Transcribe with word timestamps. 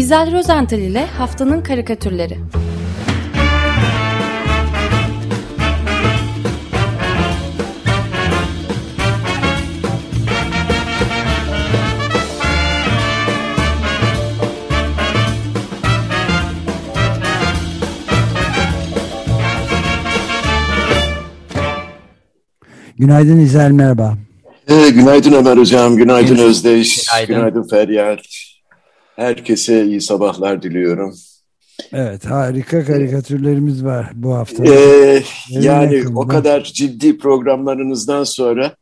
İzel 0.00 0.32
Rozental 0.32 0.78
ile 0.78 1.06
Haftanın 1.06 1.62
Karikatürleri 1.62 2.38
Günaydın 22.98 23.38
İzel, 23.38 23.70
merhaba. 23.70 24.18
Ee, 24.68 24.90
günaydın 24.90 25.32
Ömer 25.32 25.56
Hocam, 25.56 25.96
günaydın 25.96 26.38
Özdeş, 26.38 27.06
günaydın, 27.06 27.34
günaydın 27.36 27.68
Feryal. 27.68 28.18
Herkese 29.16 29.84
iyi 29.84 30.00
sabahlar 30.00 30.62
diliyorum. 30.62 31.14
Evet, 31.92 32.26
harika 32.26 32.84
karikatürlerimiz 32.84 33.84
var 33.84 34.10
bu 34.14 34.34
hafta. 34.34 34.64
Ee, 34.64 35.22
yani 35.50 35.94
yakında. 35.96 36.20
o 36.20 36.26
kadar 36.26 36.64
ciddi 36.64 37.18
programlarınızdan 37.18 38.24
sonra 38.24 38.74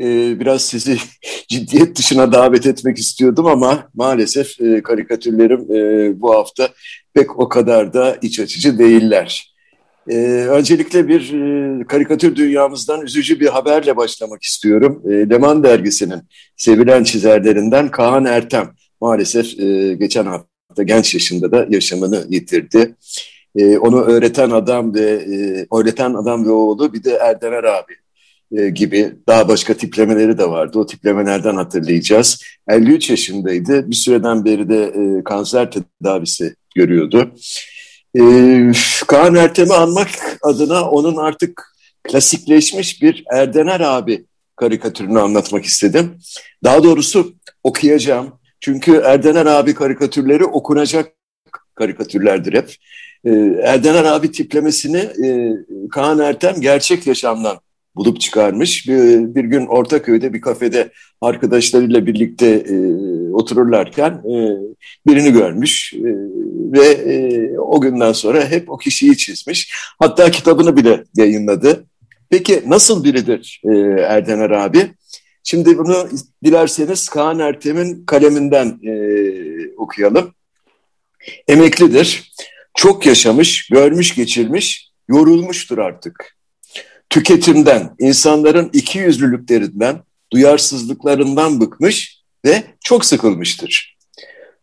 e, 0.00 0.40
biraz 0.40 0.62
sizi 0.62 0.98
ciddiyet 1.48 1.98
dışına 1.98 2.32
davet 2.32 2.66
etmek 2.66 2.98
istiyordum 2.98 3.46
ama 3.46 3.88
maalesef 3.94 4.60
e, 4.60 4.82
karikatürlerim 4.82 5.60
e, 5.60 6.20
bu 6.20 6.34
hafta 6.34 6.68
pek 7.14 7.38
o 7.38 7.48
kadar 7.48 7.94
da 7.94 8.16
iç 8.22 8.40
açıcı 8.40 8.78
değiller. 8.78 9.56
Ee, 10.08 10.46
öncelikle 10.50 11.08
bir 11.08 11.32
e, 11.32 11.84
karikatür 11.86 12.36
dünyamızdan 12.36 13.00
üzücü 13.00 13.40
bir 13.40 13.46
haberle 13.46 13.96
başlamak 13.96 14.42
istiyorum. 14.42 15.02
E, 15.04 15.30
Leman 15.30 15.64
dergisinin 15.64 16.22
sevilen 16.56 17.04
çizerlerinden 17.04 17.90
Kaan 17.90 18.24
Ertem 18.24 18.70
maalesef 19.00 19.60
e, 19.60 19.94
geçen 19.94 20.26
hafta 20.26 20.82
genç 20.82 21.14
yaşında 21.14 21.52
da 21.52 21.66
yaşamını 21.70 22.26
yitirdi. 22.28 22.94
E, 23.56 23.78
onu 23.78 24.00
öğreten 24.00 24.50
adam 24.50 24.94
ve 24.94 25.10
e, 25.10 25.66
öğreten 25.76 26.14
adam 26.14 26.46
ve 26.46 26.50
oğlu 26.50 26.92
bir 26.92 27.04
de 27.04 27.10
Erdener 27.10 27.64
abi 27.64 27.92
e, 28.52 28.68
gibi 28.68 29.12
daha 29.28 29.48
başka 29.48 29.74
tiplemeleri 29.74 30.38
de 30.38 30.50
vardı. 30.50 30.78
O 30.78 30.86
tiplemelerden 30.86 31.56
hatırlayacağız. 31.56 32.42
53 32.68 33.10
yaşındaydı. 33.10 33.90
Bir 33.90 33.96
süreden 33.96 34.44
beri 34.44 34.68
de 34.68 34.84
e, 34.84 35.24
kanser 35.24 35.70
tedavisi 35.70 36.54
görüyordu. 36.74 37.32
Ee, 38.18 38.72
Kaan 39.06 39.34
Ertem'i 39.34 39.74
anmak 39.74 40.08
adına 40.42 40.90
onun 40.90 41.16
artık 41.16 41.76
klasikleşmiş 42.02 43.02
bir 43.02 43.24
Erdener 43.32 43.80
abi 43.80 44.26
karikatürünü 44.56 45.20
anlatmak 45.20 45.64
istedim. 45.64 46.18
Daha 46.64 46.84
doğrusu 46.84 47.34
okuyacağım. 47.62 48.32
Çünkü 48.60 49.02
Erdener 49.04 49.46
abi 49.46 49.74
karikatürleri 49.74 50.44
okunacak 50.44 51.12
karikatürlerdir 51.74 52.52
hep. 52.52 52.74
Ee, 53.24 53.30
Erdener 53.62 54.04
abi 54.04 54.32
tiplemesini 54.32 54.96
e, 54.96 55.52
Kaan 55.90 56.18
Ertem 56.18 56.60
gerçek 56.60 57.06
yaşamdan 57.06 57.58
bulup 57.96 58.20
çıkarmış. 58.20 58.88
Bir, 58.88 59.34
bir 59.34 59.44
gün 59.44 59.66
Ortaköy'de 59.66 60.32
bir 60.32 60.40
kafede 60.40 60.90
arkadaşlarıyla 61.20 62.06
birlikte 62.06 62.46
e, 62.46 62.74
otururlarken 63.32 64.10
e, 64.10 64.34
birini 65.06 65.32
görmüş 65.32 65.94
e, 65.94 66.10
ve 66.72 67.58
o 67.58 67.80
günden 67.80 68.12
sonra 68.12 68.48
hep 68.48 68.70
o 68.70 68.76
kişiyi 68.76 69.16
çizmiş. 69.16 69.72
Hatta 69.98 70.30
kitabını 70.30 70.76
bile 70.76 71.04
yayınladı. 71.16 71.84
Peki 72.30 72.62
nasıl 72.66 73.04
biridir 73.04 73.62
e, 73.64 73.76
Erdener 74.00 74.50
abi? 74.50 74.90
Şimdi 75.48 75.78
bunu 75.78 76.08
dilerseniz 76.44 77.08
Kaan 77.08 77.38
Ertem'in 77.38 78.04
kaleminden 78.06 78.80
e, 78.82 78.94
okuyalım. 79.76 80.34
Emeklidir, 81.48 82.32
çok 82.74 83.06
yaşamış, 83.06 83.68
görmüş 83.68 84.14
geçirmiş, 84.14 84.90
yorulmuştur 85.08 85.78
artık. 85.78 86.36
Tüketimden, 87.10 87.94
insanların 87.98 88.70
iki 88.72 88.98
yüzlülüklerinden, 88.98 90.02
duyarsızlıklarından 90.32 91.60
bıkmış 91.60 92.22
ve 92.44 92.62
çok 92.84 93.04
sıkılmıştır. 93.04 93.96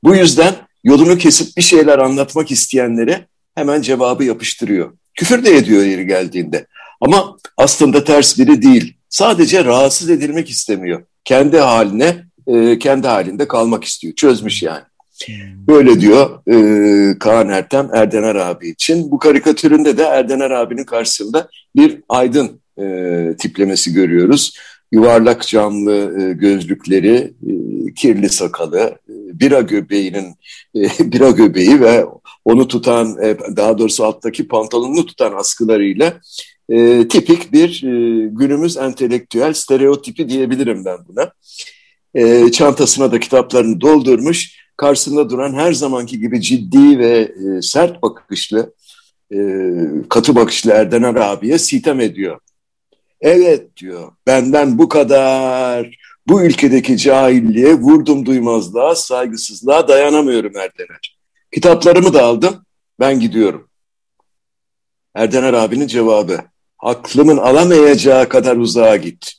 Bu 0.04 0.16
yüzden 0.16 0.56
yolunu 0.84 1.18
kesip 1.18 1.58
bir 1.58 1.62
şeyler 1.62 2.00
anlatmak 2.00 2.52
isteyenlere 2.52 3.28
hemen 3.56 3.82
cevabı 3.82 4.24
yapıştırıyor. 4.24 4.94
Küfür 5.16 5.46
de 5.46 5.56
ediyor 5.56 5.84
yeri 5.84 6.08
geldiğinde. 6.08 6.68
Ama 7.02 7.38
aslında 7.58 8.04
ters 8.04 8.40
biri 8.40 8.62
değil. 8.62 8.98
Sadece 9.14 9.66
rahatsız 9.66 10.10
edilmek 10.10 10.50
istemiyor. 10.50 11.04
Kendi 11.26 11.58
haline, 11.58 12.26
e, 12.48 12.80
kendi 12.80 13.08
halinde 13.08 13.48
kalmak 13.48 13.84
istiyor. 13.84 14.16
Çözmüş 14.16 14.64
yani. 14.64 14.82
Hmm. 15.26 15.68
Böyle 15.68 16.02
diyor 16.02 16.48
e, 16.48 17.20
Kaan 17.20 17.50
Ertem 17.50 17.90
Erdener 17.94 18.36
abi 18.36 18.70
için. 18.70 19.12
Bu 19.12 19.20
karikatüründe 19.20 19.98
de 19.98 20.04
Erdener 20.04 20.52
abinin 20.52 20.84
karşısında 20.84 21.50
bir 21.76 22.00
aydın 22.10 22.62
e, 22.78 22.86
tiplemesi 23.38 23.94
görüyoruz 23.94 24.54
yuvarlak 24.94 25.48
camlı 25.48 26.22
e, 26.22 26.34
gözlükleri, 26.34 27.34
e, 27.48 27.54
kirli 27.94 28.30
sakalı, 28.30 28.80
e, 28.80 29.14
bira 29.40 29.62
göbeğinin 29.62 30.36
bira 31.00 31.30
göbeği 31.30 31.82
ve 31.82 32.06
onu 32.46 32.68
tutan, 32.68 33.18
daha 33.56 33.78
doğrusu 33.78 34.04
alttaki 34.04 34.48
pantolonunu 34.48 35.06
tutan 35.06 35.34
askılarıyla 35.34 36.14
tipik 37.10 37.54
bir 37.54 37.82
günümüz 38.28 38.78
entelektüel 38.78 39.54
stereotipi 39.54 40.30
diyebilirim 40.30 40.86
ben 40.86 40.98
buna. 41.08 41.32
çantasına 42.52 43.12
da 43.12 43.20
kitaplarını 43.20 43.82
doldurmuş, 43.82 44.64
karşısında 44.78 45.30
duran 45.30 45.54
her 45.54 45.74
zamanki 45.74 46.20
gibi 46.20 46.42
ciddi 46.42 47.00
ve 47.00 47.32
sert 47.62 48.02
bakışlı, 48.04 48.74
katı 50.10 50.36
bakışlı 50.36 50.72
Erdener 50.72 51.16
abiye 51.16 51.58
sitem 51.58 52.00
ediyor. 52.00 52.40
Evet 53.22 53.78
diyor 53.78 54.12
benden 54.28 54.78
bu 54.78 54.90
kadar. 54.90 56.04
Bu 56.28 56.44
ülkedeki 56.44 56.98
cahilliğe, 56.98 57.74
vurdum 57.74 58.26
duymazlığa, 58.26 58.96
saygısızlığa 58.96 59.88
dayanamıyorum 59.88 60.56
Erdener. 60.56 61.18
Kitaplarımı 61.54 62.14
da 62.14 62.24
aldım, 62.24 62.66
ben 63.00 63.20
gidiyorum. 63.20 63.70
Erdener 65.16 65.54
abinin 65.54 65.88
cevabı, 65.88 66.40
aklımın 66.84 67.38
alamayacağı 67.38 68.30
kadar 68.30 68.58
uzağa 68.58 68.96
git. 68.96 69.34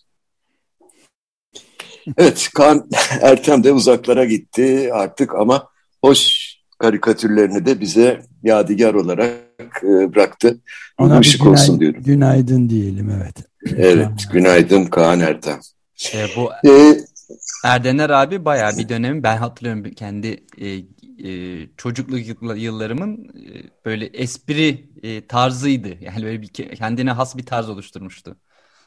Evet, 2.19 2.49
Kan 2.55 2.89
Ertem 3.21 3.65
de 3.65 3.73
uzaklara 3.73 4.25
gitti 4.25 4.91
artık 4.93 5.35
ama 5.35 5.69
hoş 6.03 6.51
karikatürlerini 6.79 7.67
de 7.67 7.81
bize 7.81 8.23
yadigar 8.43 8.95
olarak 8.95 9.83
e, 9.83 10.15
bıraktı. 10.15 10.59
Ona 10.99 11.21
bir 11.21 11.39
günay, 11.39 11.53
olsun 11.53 11.81
diyorum. 11.81 12.03
Günaydın 12.03 12.69
diyelim 12.69 13.11
evet. 13.11 13.37
Evet, 13.77 14.09
günaydın 14.33 14.85
Kaan 14.85 15.21
Ertem. 15.21 15.61
E, 16.15 16.27
bu 16.37 16.51
ee, 16.69 16.97
Erdener 17.65 18.11
abi 18.11 18.45
bayağı 18.45 18.77
bir 18.79 18.89
dönemi 18.89 19.23
ben 19.23 19.37
hatırlıyorum 19.37 19.91
kendi 19.91 20.45
e, 20.61 20.81
e, 21.25 21.59
çocukluk 21.77 22.21
yıllarımın 22.57 23.25
e, 23.25 23.63
böyle 23.85 24.07
espri 24.07 24.89
e, 25.03 25.27
tarzıydı. 25.27 25.89
Yani 26.01 26.25
böyle 26.25 26.43
bir 26.43 26.49
kendine 26.49 27.11
has 27.11 27.37
bir 27.37 27.47
tarz 27.47 27.69
oluşturmuştu. 27.69 28.37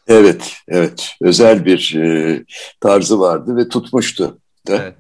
Evet, 0.08 0.54
evet. 0.68 1.16
Özel 1.22 1.66
bir 1.66 1.96
e, 1.96 2.44
tarzı 2.82 3.20
vardı 3.20 3.58
ve 3.58 3.70
tutmuştu 3.70 4.40
da. 4.68 4.76
Evet. 4.76 4.96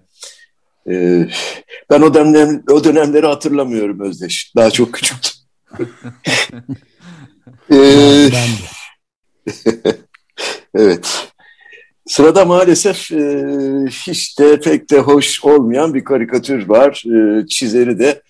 E, 0.89 1.27
ben 1.89 2.01
o, 2.01 2.13
dönem, 2.13 2.63
o 2.71 2.83
dönemleri 2.83 3.25
hatırlamıyorum 3.25 3.99
Özdeş. 3.99 4.53
Daha 4.55 4.71
çok 4.71 4.93
küçüktüm. 4.93 5.31
de. 7.71 8.31
evet. 10.75 11.33
Sırada 12.07 12.45
maalesef 12.45 13.11
e, 13.11 13.45
hiç 13.89 14.39
de 14.39 14.59
pek 14.59 14.91
de 14.91 14.99
hoş 14.99 15.43
olmayan 15.43 15.93
bir 15.93 16.03
karikatür 16.03 16.69
var. 16.69 17.03
E, 17.07 17.47
çizeri 17.47 17.99
de 17.99 18.21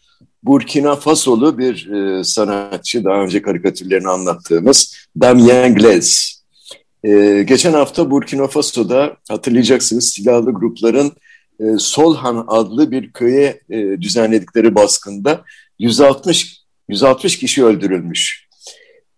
Burkina 0.44 0.96
Fasolu 0.96 1.58
bir 1.58 1.92
e, 1.92 2.24
sanatçı. 2.24 3.04
Daha 3.04 3.22
önce 3.22 3.42
karikatürlerini 3.42 4.08
anlattığımız 4.08 4.96
Damien 5.22 5.76
Glaise. 5.76 6.38
E, 7.04 7.44
geçen 7.48 7.74
hafta 7.74 8.12
Burkina 8.12 8.48
Faso'da 8.48 9.18
hatırlayacaksınız 9.30 10.10
silahlı 10.10 10.52
grupların 10.52 11.12
e, 11.60 11.64
Solhan 11.78 12.46
adlı 12.48 12.92
bir 12.92 13.12
köye 13.12 13.62
e, 13.70 14.02
düzenledikleri 14.02 14.76
baskında 14.76 15.42
160 15.80 16.62
160 16.90 17.38
kişi 17.38 17.66
öldürülmüş. 17.66 18.47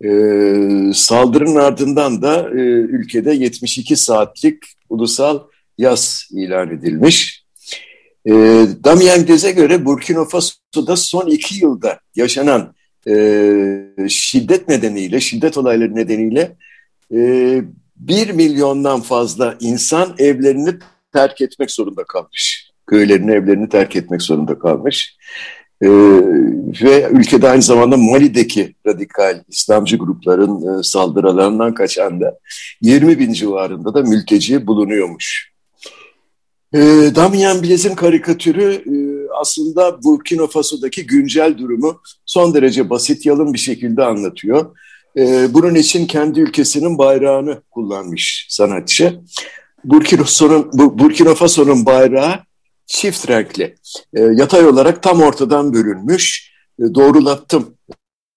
E, 0.03 0.09
saldırının 0.93 1.55
ardından 1.55 2.21
da 2.21 2.49
e, 2.49 2.61
ülkede 2.61 3.33
72 3.33 3.95
saatlik 3.95 4.63
ulusal 4.89 5.39
yaz 5.77 6.27
ilan 6.31 6.69
edilmiş. 6.69 7.43
E, 8.25 8.31
Damien 8.83 9.25
Gez'e 9.25 9.51
göre 9.51 9.85
Burkina 9.85 10.25
Faso'da 10.25 10.95
son 10.95 11.27
iki 11.27 11.55
yılda 11.55 11.99
yaşanan 12.15 12.73
e, 13.07 13.15
şiddet 14.09 14.67
nedeniyle, 14.67 15.19
şiddet 15.19 15.57
olayları 15.57 15.95
nedeniyle 15.95 16.55
e, 17.13 17.61
bir 17.95 18.29
milyondan 18.29 19.01
fazla 19.01 19.57
insan 19.59 20.15
evlerini 20.17 20.73
terk 21.13 21.41
etmek 21.41 21.71
zorunda 21.71 22.03
kalmış. 22.03 22.69
köylerini, 22.87 23.31
evlerini 23.31 23.69
terk 23.69 23.95
etmek 23.95 24.21
zorunda 24.21 24.59
kalmış. 24.59 25.17
Ee, 25.81 25.89
ve 26.83 27.09
ülkede 27.11 27.49
aynı 27.49 27.61
zamanda 27.61 27.97
Mali'deki 27.97 28.75
radikal 28.87 29.43
İslamcı 29.49 29.97
grupların 29.97 30.79
e, 30.79 30.83
saldırılarından 30.83 31.73
kaçan 31.73 32.21
da 32.21 32.39
20 32.81 33.19
bin 33.19 33.33
civarında 33.33 33.93
da 33.93 34.01
mülteci 34.01 34.67
bulunuyormuş. 34.67 35.51
E, 36.73 36.79
Damian 37.15 37.63
Bilez'in 37.63 37.95
karikatürü 37.95 38.73
e, 38.73 38.93
aslında 39.41 40.03
Burkina 40.03 40.47
Faso'daki 40.47 41.07
güncel 41.07 41.57
durumu 41.57 42.01
son 42.25 42.53
derece 42.53 42.89
basit, 42.89 43.25
yalın 43.25 43.53
bir 43.53 43.59
şekilde 43.59 44.03
anlatıyor. 44.03 44.75
E, 45.17 45.53
bunun 45.53 45.75
için 45.75 46.07
kendi 46.07 46.39
ülkesinin 46.39 46.97
bayrağını 46.97 47.61
kullanmış 47.71 48.47
sanatçı. 48.49 49.19
Burkina 49.83 50.21
Faso'nun 50.21 50.69
Burkina 50.73 51.35
Faso'nun 51.35 51.85
bayrağı 51.85 52.39
çift 52.89 53.29
renkli. 53.29 53.75
E, 54.13 54.21
yatay 54.21 54.67
olarak 54.67 55.03
tam 55.03 55.21
ortadan 55.21 55.73
bölünmüş. 55.73 56.51
E, 56.79 56.83
doğrulattım 56.95 57.73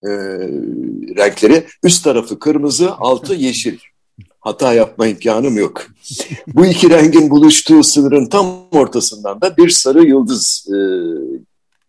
e, 0.05 0.11
renkleri. 1.17 1.67
Üst 1.83 2.05
tarafı 2.05 2.39
kırmızı, 2.39 2.93
altı 2.93 3.35
yeşil. 3.39 3.79
Hata 4.41 4.75
yapma 4.75 5.07
imkanım 5.07 5.57
yok. 5.57 5.87
Bu 6.47 6.67
iki 6.67 6.91
rengin 6.91 7.31
buluştuğu 7.31 7.83
sınırın 7.83 8.27
tam 8.27 8.47
ortasından 8.73 9.41
da 9.41 9.57
bir 9.57 9.71
sarı 9.71 10.05
yıldız 10.05 10.67
e, 10.69 10.79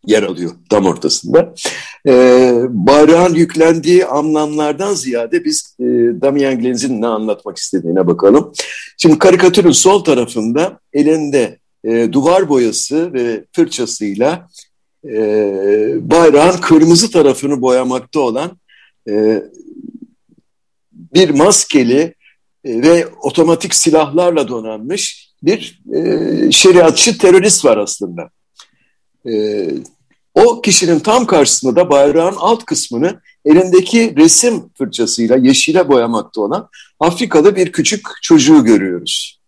yer 0.05 0.23
alıyor 0.23 0.51
tam 0.69 0.85
ortasında. 0.85 1.53
E, 2.07 2.11
bayrağın 2.69 3.33
yüklendiği 3.33 4.05
anlamlardan 4.05 4.93
ziyade 4.93 5.45
biz 5.45 5.75
e, 5.79 5.83
Damien 6.21 6.59
Glenz'in 6.59 7.01
ne 7.01 7.07
anlatmak 7.07 7.57
istediğine 7.57 8.07
bakalım. 8.07 8.53
Şimdi 8.97 9.19
karikatürün 9.19 9.71
sol 9.71 10.03
tarafında 10.03 10.79
elinde 10.93 11.59
e, 11.83 12.13
duvar 12.13 12.49
boyası 12.49 13.13
ve 13.13 13.45
fırçasıyla 13.51 14.47
e, 15.05 15.15
bayrağın 16.01 16.57
kırmızı 16.57 17.11
tarafını 17.11 17.61
boyamakta 17.61 18.19
olan 18.19 18.51
e, 19.09 19.43
bir 20.93 21.29
maskeli 21.29 22.15
e, 22.63 22.81
ve 22.81 23.07
otomatik 23.07 23.75
silahlarla 23.75 24.47
donanmış 24.47 25.29
bir 25.43 25.81
e, 25.93 26.51
şeriatçı 26.51 27.17
terörist 27.17 27.65
var 27.65 27.77
aslında. 27.77 28.29
E, 29.29 29.65
o 30.33 30.61
kişinin 30.61 30.99
tam 30.99 31.25
karşısında 31.25 31.75
da 31.75 31.89
bayrağın 31.89 32.35
alt 32.37 32.65
kısmını 32.65 33.21
elindeki 33.45 34.15
resim 34.17 34.69
fırçasıyla 34.77 35.37
yeşile 35.37 35.89
boyamakta 35.89 36.41
olan 36.41 36.69
Afrikalı 36.99 37.55
bir 37.55 37.71
küçük 37.71 38.07
çocuğu 38.21 38.63
görüyoruz. 38.63 39.42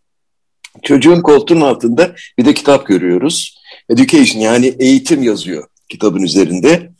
Çocuğun 0.83 1.22
koltuğun 1.22 1.62
altında 1.62 2.16
bir 2.38 2.45
de 2.45 2.54
kitap 2.54 2.88
görüyoruz. 2.88 3.57
Education 3.89 4.42
yani 4.42 4.75
eğitim 4.80 5.24
yazıyor 5.24 5.68
kitabın 5.89 6.22
üzerinde. 6.22 6.92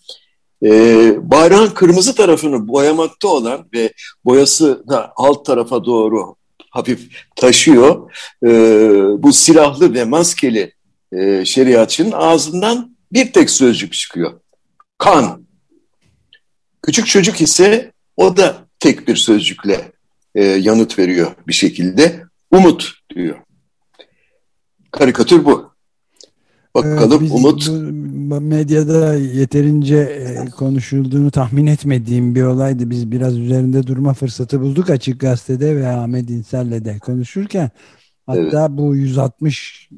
Ee, 0.64 1.16
bayrağın 1.32 1.70
kırmızı 1.70 2.16
tarafını 2.16 2.68
boyamakta 2.68 3.28
olan 3.28 3.68
ve 3.74 3.94
boyası 4.26 4.84
da 4.90 5.14
alt 5.16 5.46
tarafa 5.46 5.86
doğru 5.86 6.36
hafif 6.70 7.10
taşıyor. 7.36 8.12
Ee, 8.44 8.48
bu 9.18 9.34
silahlı 9.34 9.94
ve 9.94 10.04
maskeli 10.04 10.74
e, 11.12 11.46
şeriatçının 11.46 12.12
ağzından 12.12 12.96
bir 13.12 13.34
tek 13.34 13.50
sözcük 13.50 13.94
çıkıyor. 13.94 14.40
Kan. 14.98 15.46
Küçük 16.82 17.08
çocuk 17.08 17.42
ise 17.42 17.92
o 18.18 18.38
da 18.38 18.58
tek 18.80 19.08
bir 19.08 19.16
sözcükle 19.16 19.92
e, 20.36 20.44
yanıt 20.44 21.00
veriyor 21.00 21.32
bir 21.48 21.54
şekilde. 21.54 22.24
Umut 22.52 22.92
diyor. 23.16 23.45
Karikatür 24.98 25.46
bu. 25.46 25.76
Bakalım 26.76 27.24
Biz 27.24 27.32
Umut. 27.32 27.70
Medyada 28.42 29.16
yeterince 29.16 29.98
e, 29.98 30.50
konuşulduğunu 30.50 31.32
tahmin 31.32 31.68
etmediğim 31.68 32.36
bir 32.36 32.44
olaydı. 32.44 32.90
Biz 32.90 33.12
biraz 33.12 33.38
üzerinde 33.38 33.88
durma 33.88 34.14
fırsatı 34.14 34.62
bulduk 34.62 34.90
Açık 34.90 35.20
Gazete'de 35.20 35.76
ve 35.76 35.88
Ahmet 35.88 36.30
İnsel'le 36.30 36.86
de 36.86 37.00
konuşurken. 37.00 37.70
Hatta 38.26 38.68
evet. 38.68 38.78
bu 38.78 38.96
160 38.96 39.90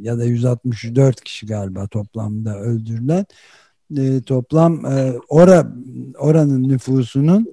ya 0.00 0.18
da 0.18 0.24
164 0.24 1.24
kişi 1.24 1.46
galiba 1.46 1.86
toplamda 1.86 2.58
öldürülen 2.58 3.26
e, 3.96 4.22
toplam 4.22 4.86
e, 4.86 5.14
ora, 5.28 5.72
oranın 6.18 6.68
nüfusunun 6.68 7.46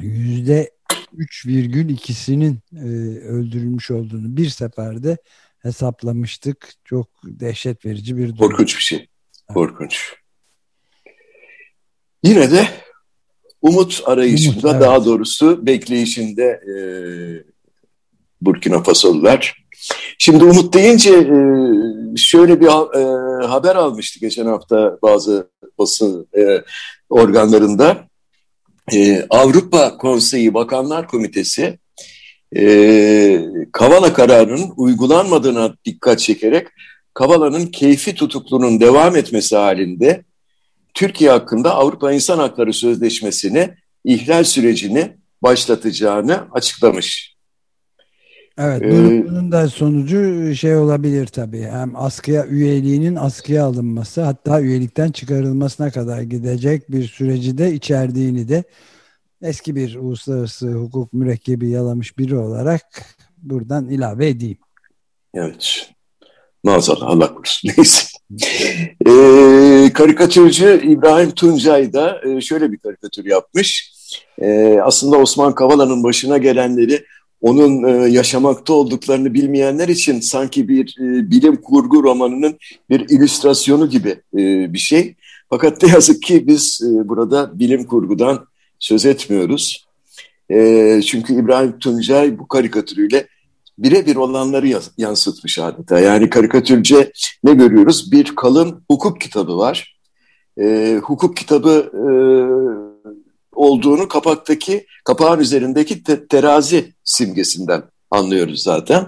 yüzde 0.00 0.70
3,2'sinin 1.16 2.58
e, 2.72 2.86
öldürülmüş 3.20 3.90
olduğunu 3.90 4.36
bir 4.36 4.48
seferde 4.48 5.16
hesaplamıştık. 5.62 6.74
Çok 6.84 7.08
dehşet 7.24 7.86
verici 7.86 8.16
bir 8.16 8.28
durum. 8.28 8.36
Korkunç 8.36 8.76
bir 8.76 8.82
şey. 8.82 9.06
Korkunç. 9.54 10.14
Yine 12.22 12.50
de 12.50 12.68
umut 13.62 14.02
arayışında 14.06 14.54
umut, 14.54 14.64
evet. 14.64 14.80
daha 14.80 15.04
doğrusu 15.04 15.66
bekleyişinde 15.66 16.44
e, 16.44 16.74
Burkina 18.40 18.82
Fasolular. 18.82 19.62
Şimdi 20.18 20.44
umut 20.44 20.74
deyince 20.74 21.10
e, 21.10 21.36
şöyle 22.16 22.60
bir 22.60 22.66
e, 22.66 23.46
haber 23.46 23.76
almıştı 23.76 24.20
geçen 24.20 24.46
hafta 24.46 24.98
bazı 25.02 25.50
basın 25.78 26.28
e, 26.38 26.64
organlarında. 27.10 28.06
E, 28.92 29.26
Avrupa 29.30 29.96
Konseyi 29.98 30.54
Bakanlar 30.54 31.08
Komitesi 31.08 31.78
e, 32.56 33.44
Kavala 33.72 34.12
kararının 34.12 34.72
uygulanmadığına 34.76 35.74
dikkat 35.84 36.18
çekerek 36.18 36.66
Kavala'nın 37.14 37.66
keyfi 37.66 38.14
tutuklunun 38.14 38.80
devam 38.80 39.16
etmesi 39.16 39.56
halinde 39.56 40.24
Türkiye 40.94 41.30
hakkında 41.30 41.74
Avrupa 41.74 42.12
İnsan 42.12 42.38
Hakları 42.38 42.72
Sözleşmesi'ni 42.72 43.74
ihlal 44.04 44.44
sürecini 44.44 45.16
başlatacağını 45.42 46.40
açıklamış. 46.52 47.32
Evet, 48.58 48.82
ee, 48.82 48.90
bunun 49.28 49.52
da 49.52 49.68
sonucu 49.68 50.54
şey 50.54 50.76
olabilir 50.76 51.26
tabii. 51.26 51.62
Hem 51.62 51.96
askıya 51.96 52.46
üyeliğinin 52.46 53.16
askıya 53.16 53.64
alınması, 53.64 54.22
hatta 54.22 54.60
üyelikten 54.60 55.10
çıkarılmasına 55.10 55.90
kadar 55.90 56.22
gidecek 56.22 56.92
bir 56.92 57.08
süreci 57.08 57.58
de 57.58 57.72
içerdiğini 57.72 58.48
de 58.48 58.64
eski 59.42 59.76
bir 59.76 59.94
uluslararası 59.94 60.72
hukuk 60.72 61.12
mürekkebi 61.12 61.70
yalamış 61.70 62.18
biri 62.18 62.36
olarak 62.36 62.82
buradan 63.42 63.88
ilave 63.88 64.28
edeyim. 64.28 64.58
Evet. 65.34 65.90
Maazallah 66.64 67.06
Allah 67.06 67.34
korusun. 67.34 67.70
Neyse. 67.76 68.06
ee, 69.06 69.92
karikatürcü 69.92 70.82
İbrahim 70.84 71.30
Tuncay 71.30 71.92
da 71.92 72.20
e, 72.24 72.40
şöyle 72.40 72.72
bir 72.72 72.78
karikatür 72.78 73.24
yapmış. 73.24 73.92
E, 74.38 74.78
aslında 74.82 75.16
Osman 75.16 75.54
Kavala'nın 75.54 76.04
başına 76.04 76.38
gelenleri 76.38 77.04
onun 77.40 77.84
e, 77.84 78.08
yaşamakta 78.10 78.72
olduklarını 78.72 79.34
bilmeyenler 79.34 79.88
için 79.88 80.20
sanki 80.20 80.68
bir 80.68 80.96
e, 81.00 81.30
bilim 81.30 81.56
kurgu 81.56 82.02
romanının 82.02 82.58
bir 82.90 83.00
illüstrasyonu 83.08 83.90
gibi 83.90 84.16
bir 84.72 84.78
şey. 84.78 85.14
Fakat 85.50 85.82
ne 85.82 85.88
yazık 85.88 86.22
ki 86.22 86.46
biz 86.46 86.80
burada 87.04 87.58
bilim 87.58 87.84
kurgudan 87.84 88.46
söz 88.82 89.06
etmiyoruz. 89.06 89.86
E, 90.50 91.00
çünkü 91.06 91.34
İbrahim 91.34 91.78
Tuncay 91.78 92.38
bu 92.38 92.48
karikatürüyle 92.48 93.26
birebir 93.78 94.16
olanları 94.16 94.80
yansıtmış 94.98 95.58
adeta. 95.58 96.00
Yani 96.00 96.30
karikatürce 96.30 97.12
ne 97.44 97.54
görüyoruz? 97.54 98.12
Bir 98.12 98.34
kalın 98.36 98.84
hukuk 98.90 99.20
kitabı 99.20 99.56
var. 99.56 99.98
E, 100.60 100.98
hukuk 101.02 101.36
kitabı 101.36 101.90
e, 101.94 102.04
olduğunu 103.52 104.08
kapaktaki, 104.08 104.86
kapağın 105.04 105.40
üzerindeki 105.40 106.02
te 106.02 106.26
terazi 106.26 106.92
simgesinden 107.04 107.82
anlıyoruz 108.10 108.62
zaten. 108.62 109.06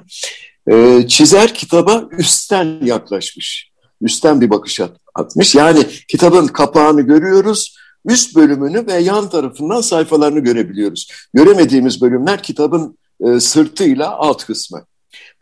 E, 0.70 1.04
çizer 1.08 1.54
kitaba 1.54 2.04
üstten 2.18 2.78
yaklaşmış. 2.84 3.70
Üstten 4.00 4.40
bir 4.40 4.50
bakış 4.50 4.80
atmış. 5.14 5.54
Yani 5.54 5.86
kitabın 6.08 6.46
kapağını 6.46 7.00
görüyoruz 7.00 7.76
üst 8.04 8.36
bölümünü 8.36 8.86
ve 8.86 8.92
yan 8.92 9.28
tarafından 9.28 9.80
sayfalarını 9.80 10.40
görebiliyoruz. 10.40 11.08
Göremediğimiz 11.34 12.02
bölümler 12.02 12.42
kitabın 12.42 12.98
e, 13.20 13.40
sırtıyla 13.40 14.18
alt 14.18 14.44
kısmı. 14.44 14.84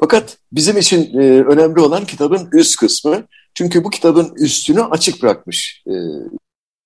Fakat 0.00 0.38
bizim 0.52 0.78
için 0.78 1.19
e, 1.19 1.42
önemli 1.42 1.81
olan 1.81 2.04
kitabın 2.04 2.49
üst 2.52 2.76
kısmı. 2.76 3.23
Çünkü 3.54 3.85
bu 3.85 3.90
kitabın 3.90 4.35
üstünü 4.35 4.83
açık 4.83 5.23
bırakmış 5.23 5.83
e, 5.87 5.92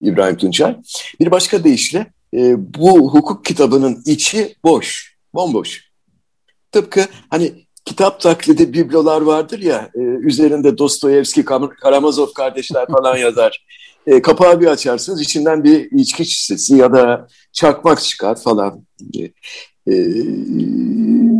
İbrahim 0.00 0.37
Tuncay. 0.37 0.76
Bir 1.21 1.30
başka 1.30 1.64
deyişle 1.64 2.12
e, 2.35 2.54
bu 2.75 3.12
hukuk 3.14 3.45
kitabının 3.45 4.02
içi 4.06 4.54
boş, 4.64 5.16
bomboş. 5.35 5.90
Tıpkı 6.73 7.06
hani 7.30 7.66
kitap 7.85 8.21
taklidi 8.21 8.73
biblolar 8.73 9.21
vardır 9.21 9.59
ya, 9.59 9.90
e, 9.95 10.00
üzerinde 10.00 10.78
Dostoyevski, 10.78 11.45
Karamazov 11.83 12.33
kardeşler 12.33 12.87
falan 12.87 13.16
yazar. 13.16 13.66
E, 14.06 14.22
kapağı 14.22 14.60
bir 14.60 14.66
açarsınız 14.66 15.20
içinden 15.20 15.64
bir 15.64 15.90
içki 15.90 16.25
şişesi 16.25 16.76
ya 16.76 16.92
da 16.92 17.28
çakmak 17.52 18.02
çıkar 18.02 18.40
falan. 18.40 18.86
E, 19.88 19.94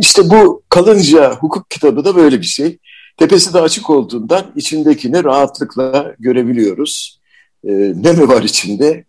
işte 0.01 0.29
bu 0.29 0.63
kalınca 0.69 1.35
hukuk 1.35 1.69
kitabı 1.69 2.05
da 2.05 2.15
böyle 2.15 2.39
bir 2.39 2.45
şey. 2.45 2.77
Tepesi 3.17 3.53
de 3.53 3.61
açık 3.61 3.89
olduğundan 3.89 4.45
içindekini 4.55 5.23
rahatlıkla 5.23 6.15
görebiliyoruz. 6.19 7.19
E, 7.63 7.71
ne 7.95 8.11
mi 8.11 8.27
var 8.27 8.43
içinde? 8.43 9.05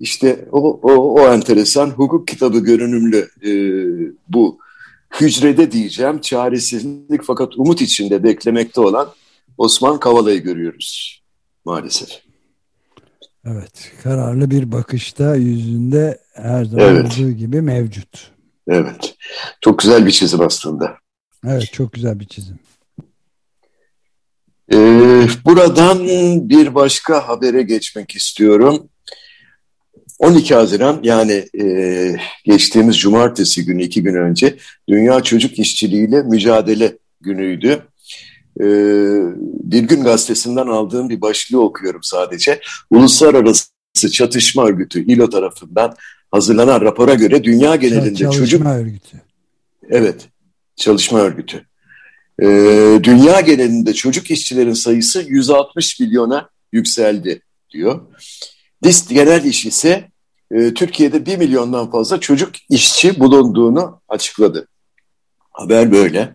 İşte 0.00 0.48
o, 0.52 0.80
o, 0.82 1.20
o 1.20 1.28
enteresan 1.28 1.90
hukuk 1.90 2.28
kitabı 2.28 2.58
görünümlü 2.58 3.28
e, 3.44 3.50
bu 4.28 4.58
hücrede 5.20 5.72
diyeceğim 5.72 6.20
çaresizlik 6.20 7.22
fakat 7.22 7.58
umut 7.58 7.82
içinde 7.82 8.22
beklemekte 8.22 8.80
olan 8.80 9.08
Osman 9.58 10.00
Kavala'yı 10.00 10.42
görüyoruz 10.42 11.22
maalesef. 11.64 12.27
Evet, 13.52 13.92
kararlı 14.02 14.50
bir 14.50 14.72
bakışta 14.72 15.36
yüzünde 15.36 16.18
her 16.34 16.64
zaman 16.64 16.86
evet. 16.86 17.04
olduğu 17.04 17.30
gibi 17.30 17.60
mevcut. 17.60 18.30
Evet, 18.68 19.14
çok 19.60 19.78
güzel 19.78 20.06
bir 20.06 20.10
çizim 20.10 20.40
aslında. 20.40 20.96
Evet, 21.46 21.72
çok 21.72 21.92
güzel 21.92 22.20
bir 22.20 22.26
çizim. 22.26 22.58
Ee, 24.72 25.26
buradan 25.44 26.08
bir 26.48 26.74
başka 26.74 27.28
habere 27.28 27.62
geçmek 27.62 28.16
istiyorum. 28.16 28.88
12 30.18 30.54
Haziran 30.54 31.00
yani 31.02 31.44
e, 31.60 32.16
geçtiğimiz 32.44 32.98
cumartesi 32.98 33.64
günü 33.64 33.82
iki 33.82 34.02
gün 34.02 34.14
önce 34.14 34.56
Dünya 34.88 35.22
Çocuk 35.22 35.58
İşçiliğiyle 35.58 36.22
Mücadele 36.22 36.98
Günü'ydü. 37.20 37.82
E, 38.60 38.64
bir 39.62 39.82
gün 39.82 40.04
gazetesinden 40.04 40.66
aldığım 40.66 41.08
bir 41.08 41.20
başlığı 41.20 41.60
okuyorum 41.60 42.02
sadece. 42.02 42.60
Uluslararası 42.90 43.68
Çatışma 44.12 44.66
Örgütü 44.66 45.04
İLO 45.04 45.30
tarafından 45.30 45.94
hazırlanan 46.30 46.80
rapora 46.80 47.14
göre 47.14 47.44
dünya 47.44 47.76
genelinde 47.76 48.14
çalışma 48.14 48.44
çocuk... 48.44 48.66
Örgütü. 48.66 49.22
Evet, 49.90 50.28
çalışma 50.76 51.18
örgütü. 51.18 51.64
E, 52.42 52.46
dünya 53.02 53.40
genelinde 53.40 53.94
çocuk 53.94 54.30
işçilerin 54.30 54.72
sayısı 54.72 55.24
160 55.28 56.00
milyona 56.00 56.50
yükseldi 56.72 57.42
diyor. 57.70 58.00
DİST 58.84 59.10
genel 59.10 59.44
iş 59.44 59.66
ise 59.66 60.08
e, 60.50 60.74
Türkiye'de 60.74 61.26
1 61.26 61.36
milyondan 61.36 61.90
fazla 61.90 62.20
çocuk 62.20 62.50
işçi 62.70 63.20
bulunduğunu 63.20 64.00
açıkladı. 64.08 64.68
Haber 65.52 65.92
böyle. 65.92 66.34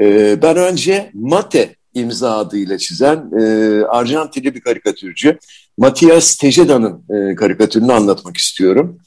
E, 0.00 0.42
ben 0.42 0.56
önce 0.56 1.10
Mate 1.14 1.76
imza 1.94 2.38
adıyla 2.38 2.78
çizen 2.78 3.30
e, 3.40 3.44
Arjantinli 3.84 4.54
bir 4.54 4.60
karikatürcü 4.60 5.38
Matias 5.78 6.36
Tejeda'nın 6.36 7.04
e, 7.10 7.34
karikatürünü 7.34 7.92
anlatmak 7.92 8.36
istiyorum. 8.36 8.98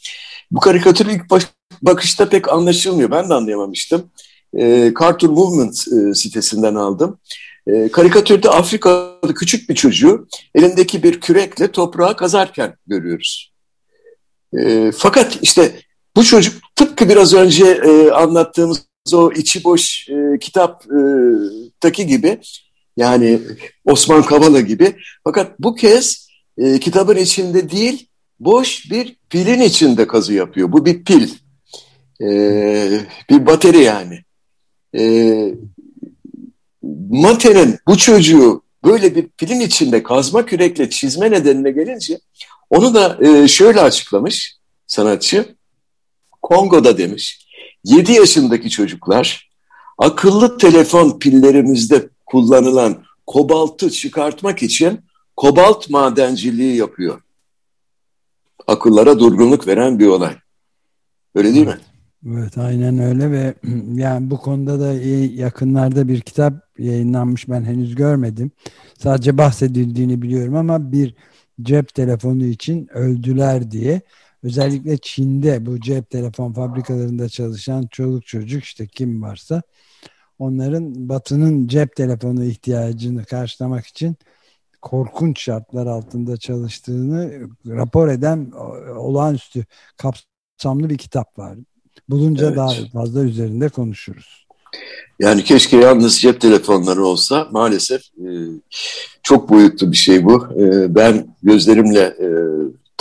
Bu 0.52 0.60
karikatür 0.60 1.06
ilk 1.06 1.30
baş, 1.30 1.44
bakışta 1.82 2.30
pek 2.30 2.54
anlaşılmıyor. 2.54 3.12
Ben 3.12 3.30
de 3.30 3.34
anlayamamıştım. 3.34 4.12
E, 4.58 4.94
Cartoon 5.00 5.34
Movement 5.34 5.86
e, 5.88 6.14
sitesinden 6.14 6.76
aldım. 6.76 7.20
E, 7.68 7.92
karikatürde 7.92 8.50
Afrikalı 8.50 9.34
küçük 9.36 9.70
bir 9.70 9.76
çocuğu 9.76 10.28
elindeki 10.56 11.04
bir 11.04 11.22
kürekle 11.22 11.72
toprağı 11.72 12.16
kazarken 12.16 12.76
görüyoruz. 12.88 13.54
E, 14.58 14.92
fakat 14.92 15.40
işte 15.42 15.72
bu 16.16 16.24
çocuk 16.24 16.54
tıpkı 16.76 17.10
biraz 17.10 17.34
önce 17.34 17.66
e, 17.66 18.12
anlattığımız 18.12 18.93
o 19.12 19.32
içi 19.32 19.64
boş 19.64 20.10
e, 20.10 20.40
kitaptaki 20.40 22.08
gibi 22.08 22.40
yani 22.98 23.40
Osman 23.86 24.24
Kavala 24.24 24.62
gibi 24.62 24.96
fakat 25.24 25.60
bu 25.60 25.76
kez 25.76 26.28
e, 26.58 26.80
kitabın 26.80 27.18
içinde 27.18 27.70
değil 27.70 28.08
boş 28.40 28.92
bir 28.92 29.16
pilin 29.30 29.62
içinde 29.62 30.08
kazı 30.08 30.34
yapıyor. 30.34 30.72
Bu 30.72 30.86
bir 30.86 31.04
pil. 31.04 31.30
E, 32.22 32.28
bir 33.30 33.46
bateri 33.46 33.80
yani. 33.84 34.20
E, 34.96 35.56
Mate'nin 37.10 37.78
bu 37.88 37.98
çocuğu 37.98 38.64
böyle 38.86 39.16
bir 39.16 39.28
pilin 39.28 39.60
içinde 39.60 40.04
kazma 40.04 40.46
kürekle 40.46 40.90
çizme 40.90 41.32
nedenine 41.32 41.72
gelince 41.72 42.20
onu 42.70 42.94
da 42.94 43.18
e, 43.22 43.48
şöyle 43.48 43.82
açıklamış 43.82 44.58
sanatçı. 44.88 45.56
Kongo'da 46.42 46.98
demiş 46.98 47.43
7 47.84 48.12
yaşındaki 48.12 48.70
çocuklar 48.70 49.50
akıllı 49.98 50.58
telefon 50.58 51.20
pillerimizde 51.20 52.10
kullanılan 52.26 53.04
kobaltı 53.28 53.90
çıkartmak 53.90 54.64
için 54.64 55.00
kobalt 55.38 55.90
madenciliği 55.90 56.76
yapıyor. 56.76 57.22
Akıllara 58.68 59.20
durgunluk 59.20 59.68
veren 59.68 60.00
bir 60.00 60.08
olay. 60.08 60.36
Öyle 61.36 61.54
değil 61.54 61.68
mi? 61.68 61.78
Evet 62.28 62.58
aynen 62.58 63.00
öyle 63.00 63.32
ve 63.32 63.54
yani 63.94 64.30
bu 64.32 64.38
konuda 64.38 64.80
da 64.80 64.94
yakınlarda 65.34 66.08
bir 66.08 66.22
kitap 66.22 66.54
yayınlanmış 66.80 67.50
ben 67.50 67.64
henüz 67.64 67.96
görmedim. 67.96 68.52
Sadece 69.00 69.38
bahsedildiğini 69.38 70.22
biliyorum 70.22 70.56
ama 70.56 70.92
bir 70.92 71.16
cep 71.62 71.94
telefonu 71.94 72.46
için 72.46 72.88
öldüler 72.94 73.72
diye 73.72 74.02
özellikle 74.44 74.98
Çin'de 74.98 75.66
bu 75.66 75.80
cep 75.80 76.10
telefon 76.10 76.54
fabrikalarında 76.54 77.30
çalışan 77.30 77.88
çoluk 77.92 78.26
çocuk 78.26 78.64
işte 78.64 78.88
kim 78.88 79.22
varsa 79.22 79.62
onların 80.40 81.10
batının 81.10 81.68
cep 81.68 81.96
telefonu 81.96 82.44
ihtiyacını 82.44 83.26
karşılamak 83.26 83.86
için 83.86 84.16
korkunç 84.82 85.42
şartlar 85.42 85.88
altında 85.88 86.38
çalıştığını 86.38 87.48
rapor 87.68 88.08
eden 88.08 88.52
olağanüstü 88.98 89.66
kapsamlı 89.98 90.90
bir 90.90 90.98
kitap 90.98 91.38
var. 91.38 91.58
Bulunca 92.10 92.48
evet. 92.48 92.58
daha 92.58 92.70
fazla 92.94 93.24
üzerinde 93.24 93.70
konuşuruz. 93.70 94.44
Yani 95.20 95.44
keşke 95.44 95.78
yalnız 95.78 96.22
cep 96.22 96.42
telefonları 96.42 97.06
olsa 97.06 97.48
maalesef 97.52 98.02
e, 98.02 98.28
çok 99.24 99.50
boyutlu 99.50 99.92
bir 99.92 99.98
şey 99.98 100.26
bu. 100.26 100.48
E, 100.60 100.96
ben 100.96 101.36
gözlerimle 101.44 102.00
e, 102.00 102.28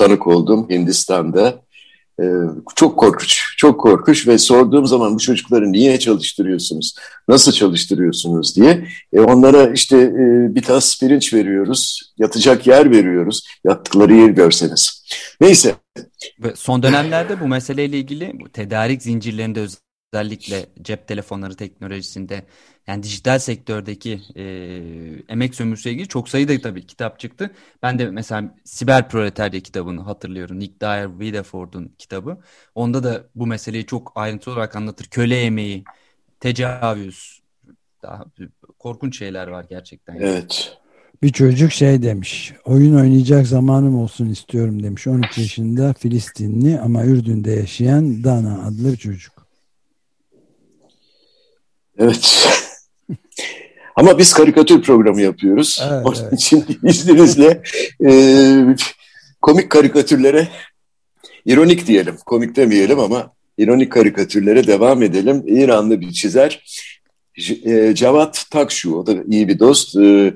tanık 0.02 0.26
oldum 0.26 0.66
Hindistan'da. 0.70 1.62
E, 2.20 2.24
çok 2.76 2.98
korkunç, 2.98 3.42
çok 3.56 3.80
korkunç 3.80 4.28
ve 4.28 4.38
sorduğum 4.38 4.86
zaman 4.86 5.14
bu 5.14 5.18
çocukları 5.18 5.72
niye 5.72 5.98
çalıştırıyorsunuz, 5.98 6.94
nasıl 7.28 7.52
çalıştırıyorsunuz 7.52 8.56
diye 8.56 8.88
e, 9.12 9.20
onlara 9.20 9.72
işte 9.72 9.96
e, 9.96 10.54
bir 10.54 10.62
tas 10.62 11.00
pirinç 11.00 11.34
veriyoruz, 11.34 12.12
yatacak 12.18 12.66
yer 12.66 12.90
veriyoruz, 12.90 13.46
yattıkları 13.64 14.14
yer 14.14 14.28
görseniz. 14.28 15.04
Neyse. 15.40 15.74
Ve 16.40 16.52
son 16.56 16.82
dönemlerde 16.82 17.40
bu 17.40 17.48
meseleyle 17.48 17.98
ilgili 17.98 18.32
bu 18.34 18.48
tedarik 18.48 19.02
zincirlerinde 19.02 19.60
özellikle 20.12 20.66
cep 20.82 21.08
telefonları 21.08 21.56
teknolojisinde 21.56 22.42
yani 22.86 23.02
dijital 23.02 23.38
sektördeki 23.38 24.20
e, 24.36 24.44
emek 25.28 25.54
sömürüsüyle 25.54 25.94
ilgili 25.94 26.08
çok 26.08 26.28
sayıda 26.28 26.60
tabii 26.62 26.86
kitap 26.86 27.18
çıktı. 27.18 27.50
Ben 27.82 27.98
de 27.98 28.10
mesela 28.10 28.54
Siber 28.64 29.08
Proletarya 29.08 29.60
kitabını 29.60 30.00
hatırlıyorum. 30.00 30.58
Nick 30.58 30.80
Dyer 30.80 31.08
Wideford'un 31.08 31.92
kitabı. 31.98 32.38
Onda 32.74 33.04
da 33.04 33.24
bu 33.34 33.46
meseleyi 33.46 33.86
çok 33.86 34.12
ayrıntılı 34.14 34.54
olarak 34.54 34.76
anlatır. 34.76 35.04
Köle 35.04 35.40
emeği, 35.40 35.84
tecavüz, 36.40 37.42
daha 38.02 38.24
korkunç 38.78 39.18
şeyler 39.18 39.48
var 39.48 39.66
gerçekten. 39.70 40.16
Evet. 40.16 40.78
Bir 41.22 41.32
çocuk 41.32 41.72
şey 41.72 42.02
demiş, 42.02 42.52
oyun 42.64 42.94
oynayacak 42.94 43.46
zamanım 43.46 43.98
olsun 43.98 44.28
istiyorum 44.28 44.82
demiş. 44.82 45.06
13 45.06 45.38
yaşında 45.38 45.92
Filistinli 45.92 46.80
ama 46.80 47.04
Ürdün'de 47.04 47.50
yaşayan 47.50 48.24
Dana 48.24 48.66
adlı 48.66 48.92
bir 48.92 48.96
çocuk. 48.96 49.41
Evet. 52.02 52.48
Ama 53.96 54.18
biz 54.18 54.32
karikatür 54.32 54.82
programı 54.82 55.22
yapıyoruz. 55.22 55.82
Evet, 55.92 56.06
Onun 56.06 56.16
evet. 56.22 56.32
için 56.32 56.64
izninizle 56.82 57.62
e, 58.06 58.12
komik 59.42 59.70
karikatürlere, 59.70 60.48
ironik 61.46 61.86
diyelim, 61.86 62.16
komik 62.26 62.56
demeyelim 62.56 62.98
ama 62.98 63.32
ironik 63.58 63.92
karikatürlere 63.92 64.66
devam 64.66 65.02
edelim. 65.02 65.42
İranlı 65.46 66.00
bir 66.00 66.12
çizer, 66.12 66.64
e, 67.64 67.94
Cevat 67.94 68.46
Takşu, 68.50 68.94
o 68.96 69.06
da 69.06 69.14
iyi 69.28 69.48
bir 69.48 69.58
dost. 69.58 69.96
E, 69.96 70.34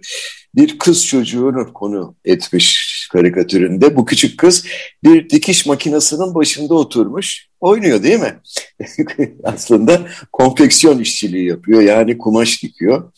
bir 0.55 0.79
kız 0.79 1.07
çocuğunu 1.07 1.73
konu 1.73 2.15
etmiş 2.25 3.09
karikatüründe. 3.13 3.97
Bu 3.97 4.05
küçük 4.05 4.39
kız 4.39 4.67
bir 5.05 5.31
dikiş 5.31 5.67
makinesinin 5.67 6.35
başında 6.35 6.75
oturmuş 6.75 7.46
oynuyor 7.61 8.03
değil 8.03 8.21
mi? 8.21 8.37
Aslında 9.45 10.01
konfeksiyon 10.33 10.99
işçiliği 10.99 11.49
yapıyor 11.49 11.81
yani 11.81 12.19
kumaş 12.19 12.63
dikiyor. 12.63 13.13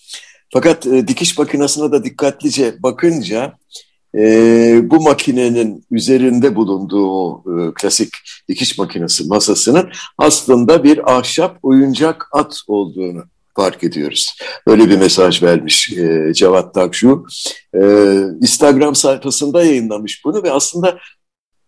Fakat 0.52 0.86
e, 0.86 1.08
dikiş 1.08 1.38
makinesine 1.38 1.92
de 1.92 2.04
dikkatlice 2.04 2.82
bakınca 2.82 3.52
e, 4.14 4.20
bu 4.90 5.00
makinenin 5.00 5.86
üzerinde 5.90 6.56
bulunduğu 6.56 7.36
e, 7.36 7.74
klasik 7.74 8.08
dikiş 8.48 8.78
makinesi 8.78 9.24
masasının 9.24 9.90
aslında 10.18 10.84
bir 10.84 11.18
ahşap 11.18 11.58
oyuncak 11.62 12.28
at 12.32 12.60
olduğunu 12.66 13.24
fark 13.56 13.84
ediyoruz. 13.84 14.36
Öyle 14.66 14.90
bir 14.90 14.98
mesaj 14.98 15.42
vermiş 15.42 15.92
e, 15.92 16.32
Cevat 16.34 16.74
Takşu. 16.74 17.26
E, 17.74 17.80
Instagram 18.40 18.94
sayfasında 18.94 19.64
yayınlamış 19.64 20.24
bunu 20.24 20.42
ve 20.42 20.52
aslında 20.52 20.98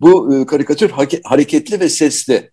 bu 0.00 0.34
e, 0.34 0.46
karikatür 0.46 0.90
hareketli 1.24 1.80
ve 1.80 1.88
sesli. 1.88 2.50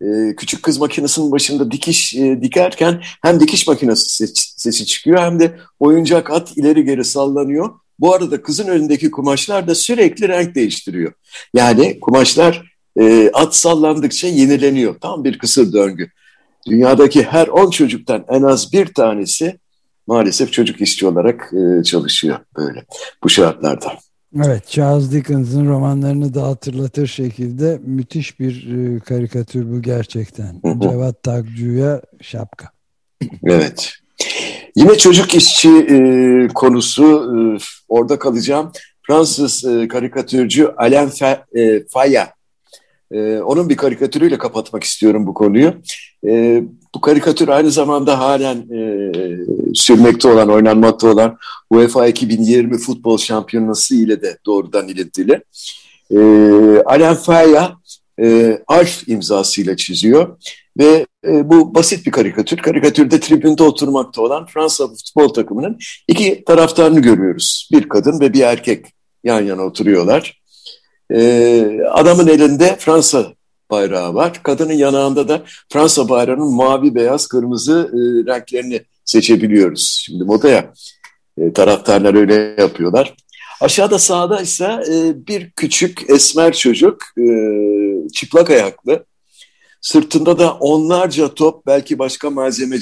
E, 0.00 0.36
küçük 0.36 0.62
kız 0.62 0.78
makinesinin 0.78 1.32
başında 1.32 1.70
dikiş 1.70 2.14
e, 2.14 2.42
dikerken 2.42 3.02
hem 3.22 3.40
dikiş 3.40 3.66
makinesi 3.66 4.14
ses, 4.14 4.54
sesi 4.56 4.86
çıkıyor 4.86 5.18
hem 5.18 5.40
de 5.40 5.58
oyuncak 5.80 6.30
at 6.30 6.56
ileri 6.56 6.84
geri 6.84 7.04
sallanıyor. 7.04 7.70
Bu 7.98 8.14
arada 8.14 8.42
kızın 8.42 8.66
önündeki 8.68 9.10
kumaşlar 9.10 9.68
da 9.68 9.74
sürekli 9.74 10.28
renk 10.28 10.54
değiştiriyor. 10.54 11.12
Yani 11.54 12.00
kumaşlar 12.00 12.76
e, 13.00 13.30
at 13.32 13.56
sallandıkça 13.56 14.28
yenileniyor. 14.28 15.00
Tam 15.00 15.24
bir 15.24 15.38
kısır 15.38 15.72
döngü. 15.72 16.10
Dünyadaki 16.66 17.22
her 17.22 17.48
10 17.48 17.70
çocuktan 17.70 18.24
en 18.28 18.42
az 18.42 18.72
bir 18.72 18.94
tanesi 18.94 19.58
maalesef 20.06 20.52
çocuk 20.52 20.80
işçi 20.80 21.06
olarak 21.06 21.52
e, 21.52 21.82
çalışıyor 21.82 22.38
böyle 22.56 22.84
bu 23.24 23.28
şartlarda. 23.28 23.92
Evet, 24.44 24.68
Charles 24.68 25.12
Dickens'ın 25.12 25.68
romanlarını 25.68 26.34
da 26.34 26.42
hatırlatır 26.42 27.06
şekilde 27.06 27.80
müthiş 27.84 28.40
bir 28.40 28.68
e, 28.76 29.00
karikatür 29.00 29.72
bu 29.72 29.82
gerçekten. 29.82 30.60
Cevat 30.80 31.22
Takcu'ya 31.22 32.02
şapka. 32.20 32.70
Evet. 33.44 33.92
Yine 34.76 34.98
çocuk 34.98 35.34
işçi 35.34 35.68
e, 35.68 36.48
konusu 36.54 37.04
e, 37.04 37.38
orada 37.88 38.18
kalacağım. 38.18 38.72
Fransız 39.06 39.64
e, 39.64 39.88
karikatürcü 39.88 40.74
Alain 40.76 41.08
Fe, 41.08 41.44
e, 41.54 41.86
Faya 41.88 42.32
e, 43.10 43.38
onun 43.38 43.68
bir 43.68 43.76
karikatürüyle 43.76 44.38
kapatmak 44.38 44.84
istiyorum 44.84 45.26
bu 45.26 45.34
konuyu. 45.34 45.74
E, 46.26 46.62
bu 46.96 47.00
karikatür 47.00 47.48
aynı 47.48 47.70
zamanda 47.70 48.18
halen 48.18 48.56
e, 48.56 49.10
sürmekte 49.74 50.28
olan, 50.28 50.50
oynanmakta 50.50 51.08
olan 51.08 51.38
UEFA 51.70 52.06
2020 52.06 52.78
futbol 52.78 53.18
şampiyonası 53.18 53.94
ile 53.94 54.22
de 54.22 54.38
doğrudan 54.46 54.88
ilintili. 54.88 55.42
E, 56.10 56.18
Alain 56.86 57.14
Faya 57.14 57.76
e, 58.22 58.58
Alf 58.66 59.08
imzasıyla 59.08 59.76
çiziyor 59.76 60.38
ve 60.78 61.06
e, 61.26 61.50
bu 61.50 61.74
basit 61.74 62.06
bir 62.06 62.10
karikatür. 62.10 62.56
Karikatürde 62.56 63.20
tribünde 63.20 63.62
oturmakta 63.62 64.22
olan 64.22 64.46
Fransa 64.46 64.88
futbol 64.88 65.28
takımının 65.28 65.78
iki 66.08 66.44
taraftarını 66.44 67.00
görüyoruz. 67.00 67.68
Bir 67.72 67.88
kadın 67.88 68.20
ve 68.20 68.32
bir 68.32 68.40
erkek 68.40 68.86
yan 69.24 69.40
yana 69.40 69.62
oturuyorlar. 69.62 70.40
E, 71.14 71.80
adamın 71.92 72.26
elinde 72.26 72.76
Fransa 72.78 73.35
bayrağı 73.70 74.14
var. 74.14 74.42
Kadının 74.42 74.72
yanağında 74.72 75.28
da 75.28 75.42
Fransa 75.72 76.08
bayrağının 76.08 76.54
mavi, 76.54 76.94
beyaz, 76.94 77.26
kırmızı 77.26 77.90
e, 77.92 77.98
renklerini 78.32 78.80
seçebiliyoruz. 79.04 80.02
Şimdi 80.04 80.24
modaya 80.24 80.72
e, 81.38 81.52
taraftarlar 81.52 82.14
öyle 82.14 82.54
yapıyorlar. 82.58 83.14
Aşağıda 83.60 83.98
sağda 83.98 84.40
ise 84.40 84.64
e, 84.64 85.26
bir 85.26 85.50
küçük 85.50 86.10
esmer 86.10 86.52
çocuk 86.52 87.02
e, 87.18 87.26
çıplak 88.12 88.50
ayaklı. 88.50 89.04
Sırtında 89.80 90.38
da 90.38 90.54
onlarca 90.54 91.34
top 91.34 91.66
belki 91.66 91.98
başka 91.98 92.30
malzeme, 92.30 92.76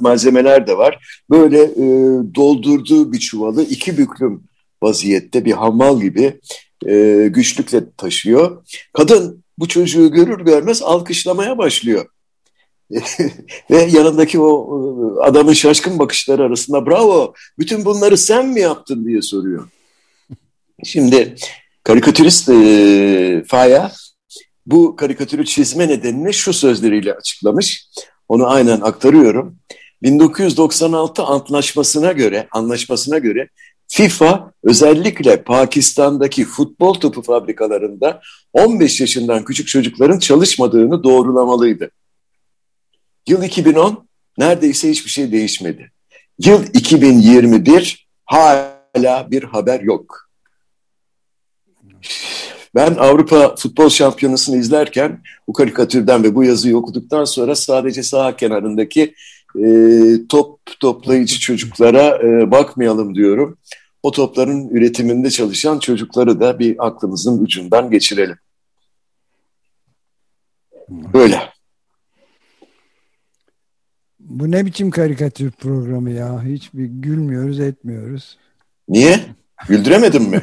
malzemeler 0.00 0.66
de 0.66 0.78
var. 0.78 1.22
Böyle 1.30 1.62
e, 1.62 1.86
doldurduğu 2.34 3.12
bir 3.12 3.18
çuvalı 3.18 3.62
iki 3.62 3.98
büklüm 3.98 4.42
vaziyette 4.82 5.44
bir 5.44 5.52
hamal 5.52 6.00
gibi 6.00 6.40
e, 6.86 7.26
güçlükle 7.30 7.90
taşıyor. 7.96 8.64
Kadın 8.92 9.44
bu 9.58 9.68
çocuğu 9.68 10.12
görür 10.12 10.44
görmez 10.44 10.82
alkışlamaya 10.82 11.58
başlıyor. 11.58 12.06
Ve 13.70 13.82
yanındaki 13.82 14.40
o 14.40 14.50
e, 14.50 15.22
adamın 15.22 15.52
şaşkın 15.52 15.98
bakışları 15.98 16.42
arasında 16.42 16.86
bravo 16.86 17.34
bütün 17.58 17.84
bunları 17.84 18.16
sen 18.18 18.48
mi 18.48 18.60
yaptın 18.60 19.04
diye 19.04 19.22
soruyor. 19.22 19.68
Şimdi 20.84 21.34
karikatürist 21.84 22.48
e, 22.48 23.44
Faya 23.46 23.92
bu 24.66 24.96
karikatürü 24.96 25.44
çizme 25.44 25.88
nedenini 25.88 26.34
şu 26.34 26.52
sözleriyle 26.52 27.14
açıklamış. 27.14 27.88
Onu 28.28 28.50
aynen 28.50 28.80
aktarıyorum. 28.80 29.58
1996 30.02 31.22
antlaşmasına 31.22 32.12
göre 32.12 32.48
anlaşmasına 32.50 33.18
göre 33.18 33.48
FIFA 33.88 34.52
özellikle 34.64 35.42
Pakistan'daki 35.42 36.44
futbol 36.44 36.94
topu 36.94 37.22
fabrikalarında 37.22 38.20
15 38.52 39.00
yaşından 39.00 39.44
küçük 39.44 39.68
çocukların 39.68 40.18
çalışmadığını 40.18 41.04
doğrulamalıydı. 41.04 41.90
Yıl 43.28 43.42
2010 43.42 44.08
neredeyse 44.38 44.90
hiçbir 44.90 45.10
şey 45.10 45.32
değişmedi. 45.32 45.92
Yıl 46.38 46.64
2021 46.74 48.08
hala 48.24 49.30
bir 49.30 49.42
haber 49.42 49.80
yok. 49.80 50.28
Ben 52.74 52.94
Avrupa 52.94 53.56
Futbol 53.56 53.88
Şampiyonası'nı 53.88 54.56
izlerken 54.56 55.22
bu 55.48 55.52
karikatürden 55.52 56.24
ve 56.24 56.34
bu 56.34 56.44
yazıyı 56.44 56.76
okuduktan 56.76 57.24
sonra 57.24 57.54
sadece 57.54 58.02
sağ 58.02 58.36
kenarındaki 58.36 59.14
e, 59.56 59.70
top 60.28 60.60
toplayıcı 60.80 61.40
çocuklara 61.40 62.18
e, 62.22 62.50
bakmayalım 62.50 63.14
diyorum. 63.14 63.58
O 64.02 64.10
topların 64.10 64.68
üretiminde 64.68 65.30
çalışan 65.30 65.78
çocukları 65.78 66.40
da 66.40 66.58
bir 66.58 66.86
aklımızın 66.86 67.44
ucundan 67.44 67.90
geçirelim. 67.90 68.36
Böyle. 70.88 71.40
Bu 74.20 74.50
ne 74.50 74.66
biçim 74.66 74.90
karikatür 74.90 75.50
programı 75.50 76.10
ya? 76.10 76.42
Hiç 76.44 76.74
bir 76.74 76.84
gülmüyoruz, 76.84 77.60
etmiyoruz. 77.60 78.38
Niye? 78.88 79.20
Güldüremedim 79.68 80.22
mi? 80.22 80.42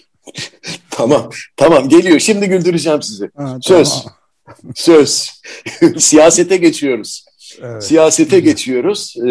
tamam, 0.90 1.30
tamam 1.56 1.88
geliyor. 1.88 2.18
Şimdi 2.18 2.48
güldüreceğim 2.48 3.02
sizi. 3.02 3.30
Ha, 3.36 3.58
Söz. 3.62 3.88
Tamam. 3.88 4.74
Söz. 4.74 5.30
Siyasete 5.98 6.56
geçiyoruz. 6.56 7.24
Evet. 7.62 7.84
Siyasete 7.84 8.40
geçiyoruz 8.40 9.14
ee, 9.18 9.24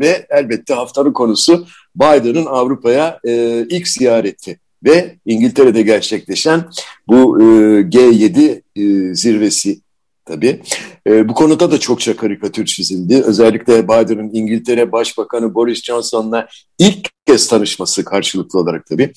ve 0.00 0.26
elbette 0.30 0.74
haftanın 0.74 1.12
konusu 1.12 1.66
Biden'ın 1.96 2.46
Avrupa'ya 2.46 3.20
e, 3.24 3.64
ilk 3.68 3.88
ziyareti 3.88 4.58
ve 4.84 5.16
İngiltere'de 5.26 5.82
gerçekleşen 5.82 6.64
bu 7.08 7.40
e, 7.40 7.44
G7 7.80 8.62
e, 8.76 9.14
zirvesi 9.14 9.80
tabii. 10.24 10.60
E, 11.06 11.28
bu 11.28 11.34
konuda 11.34 11.70
da 11.70 11.80
çokça 11.80 12.16
karikatür 12.16 12.64
çizildi. 12.66 13.22
Özellikle 13.26 13.84
Biden'ın 13.84 14.30
İngiltere 14.32 14.92
Başbakanı 14.92 15.54
Boris 15.54 15.82
Johnson'la 15.82 16.48
ilk 16.78 17.10
kez 17.26 17.48
tanışması 17.48 18.04
karşılıklı 18.04 18.58
olarak 18.58 18.86
tabii. 18.86 19.12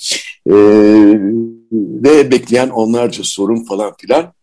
E, 0.49 0.55
ve 1.71 2.31
bekleyen 2.31 2.69
onlarca 2.69 3.23
sorun 3.23 3.63
falan 3.63 3.93
filan. 4.01 4.33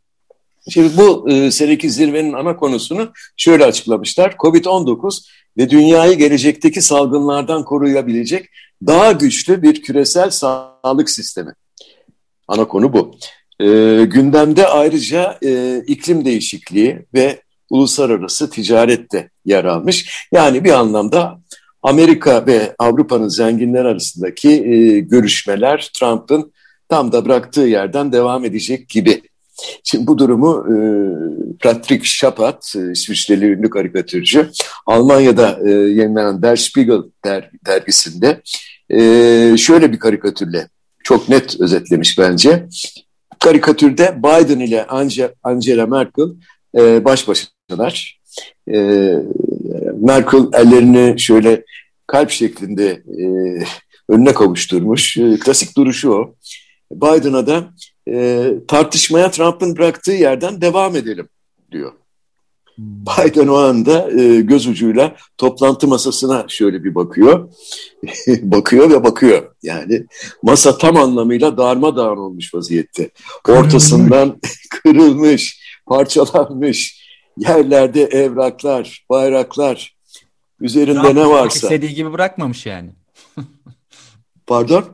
Şimdi 0.70 0.96
bu 0.96 1.30
e, 1.30 1.50
seneki 1.50 1.90
zirvenin 1.90 2.32
ana 2.32 2.56
konusunu 2.56 3.12
şöyle 3.36 3.64
açıklamışlar. 3.64 4.32
Covid-19 4.32 5.28
ve 5.56 5.70
dünyayı 5.70 6.18
gelecekteki 6.18 6.82
salgınlardan 6.82 7.64
koruyabilecek 7.64 8.48
daha 8.86 9.12
güçlü 9.12 9.62
bir 9.62 9.82
küresel 9.82 10.30
sağlık 10.30 11.10
sistemi. 11.10 11.52
Ana 12.48 12.64
konu 12.68 12.92
bu. 12.92 13.16
E, 13.60 13.66
gündemde 14.04 14.66
ayrıca 14.66 15.38
e, 15.44 15.82
iklim 15.86 16.24
değişikliği 16.24 17.06
ve 17.14 17.42
uluslararası 17.70 18.50
ticaret 18.50 19.12
de 19.12 19.30
yer 19.44 19.64
almış. 19.64 20.26
Yani 20.32 20.64
bir 20.64 20.70
anlamda 20.70 21.40
Amerika 21.82 22.46
ve 22.46 22.74
Avrupa'nın 22.78 23.28
zenginler 23.28 23.84
arasındaki 23.84 24.50
e, 24.50 25.00
görüşmeler 25.00 25.90
Trump'ın 25.94 26.52
tam 26.88 27.12
da 27.12 27.24
bıraktığı 27.24 27.60
yerden 27.60 28.12
devam 28.12 28.44
edecek 28.44 28.88
gibi. 28.88 29.22
Şimdi 29.84 30.06
bu 30.06 30.18
durumu 30.18 30.66
e, 30.70 30.76
Patrick 31.62 32.04
Schapat, 32.04 32.74
e, 32.76 32.92
İsviçreli 32.92 33.46
ünlü 33.46 33.70
karikatürcü, 33.70 34.50
Almanya'da 34.86 35.58
e, 35.66 35.70
yayınlanan 35.70 36.42
Der 36.42 36.56
Spiegel 36.56 37.02
der, 37.24 37.50
dergisinde 37.66 38.42
e, 38.90 39.56
şöyle 39.56 39.92
bir 39.92 39.98
karikatürle 39.98 40.68
çok 41.04 41.28
net 41.28 41.60
özetlemiş 41.60 42.18
bence. 42.18 42.66
Karikatürde 43.38 44.18
Biden 44.18 44.58
ile 44.58 44.86
Angela 45.42 45.86
Merkel 45.86 46.28
e, 46.78 47.04
baş 47.04 47.28
başalar. 47.28 48.20
E, 48.68 48.78
Merkel 50.00 50.42
ellerini 50.52 51.20
şöyle 51.20 51.64
kalp 52.06 52.30
şeklinde 52.30 53.02
e, 53.20 53.26
önüne 54.08 54.34
kavuşturmuş. 54.34 55.16
E, 55.16 55.38
klasik 55.38 55.76
duruşu 55.76 56.10
o. 56.10 56.34
Biden'a 56.92 57.46
da 57.46 57.64
e, 58.08 58.50
tartışmaya 58.68 59.30
Trump'ın 59.30 59.76
bıraktığı 59.76 60.12
yerden 60.12 60.60
devam 60.60 60.96
edelim 60.96 61.28
diyor. 61.72 61.92
Hmm. 62.74 62.84
Biden 62.84 63.48
o 63.48 63.56
anda 63.56 64.20
e, 64.20 64.40
göz 64.40 64.66
ucuyla 64.66 65.16
toplantı 65.38 65.88
masasına 65.88 66.44
şöyle 66.48 66.84
bir 66.84 66.94
bakıyor. 66.94 67.52
bakıyor 68.42 68.90
ve 68.90 69.04
bakıyor. 69.04 69.54
Yani 69.62 70.06
masa 70.42 70.78
tam 70.78 70.96
anlamıyla 70.96 71.56
darmadağın 71.58 72.16
olmuş 72.16 72.54
vaziyette. 72.54 73.10
Ortasından 73.48 74.40
kırılmış, 74.70 75.60
parçalanmış. 75.86 77.04
Yerlerde 77.36 78.02
evraklar, 78.02 79.04
bayraklar, 79.10 79.96
üzerinde 80.60 81.02
Trump 81.02 81.14
ne 81.14 81.26
varsa. 81.26 81.56
istediği 81.56 81.94
gibi 81.94 82.12
bırakmamış 82.12 82.66
yani. 82.66 82.90
Pardon? 84.46 84.84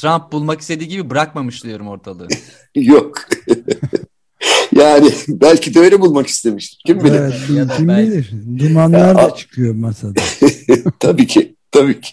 Trump 0.00 0.32
bulmak 0.32 0.60
istediği 0.60 0.88
gibi 0.88 1.10
bırakmamış 1.10 1.64
diyorum 1.64 1.88
ortalığı. 1.88 2.28
Yok. 2.74 3.18
Yani 4.76 5.12
belki 5.28 5.74
de 5.74 5.80
öyle 5.80 6.00
bulmak 6.00 6.26
istemiştir. 6.26 6.82
Kim 6.86 7.04
bilir? 7.04 7.20
Evet, 7.20 7.34
kim 7.76 7.88
bilir? 7.88 8.32
Dumanlar 8.58 9.16
da 9.16 9.34
çıkıyor 9.34 9.74
masada. 9.74 10.20
tabii 11.00 11.26
ki. 11.26 11.56
Tabii 11.70 12.00
ki. 12.00 12.12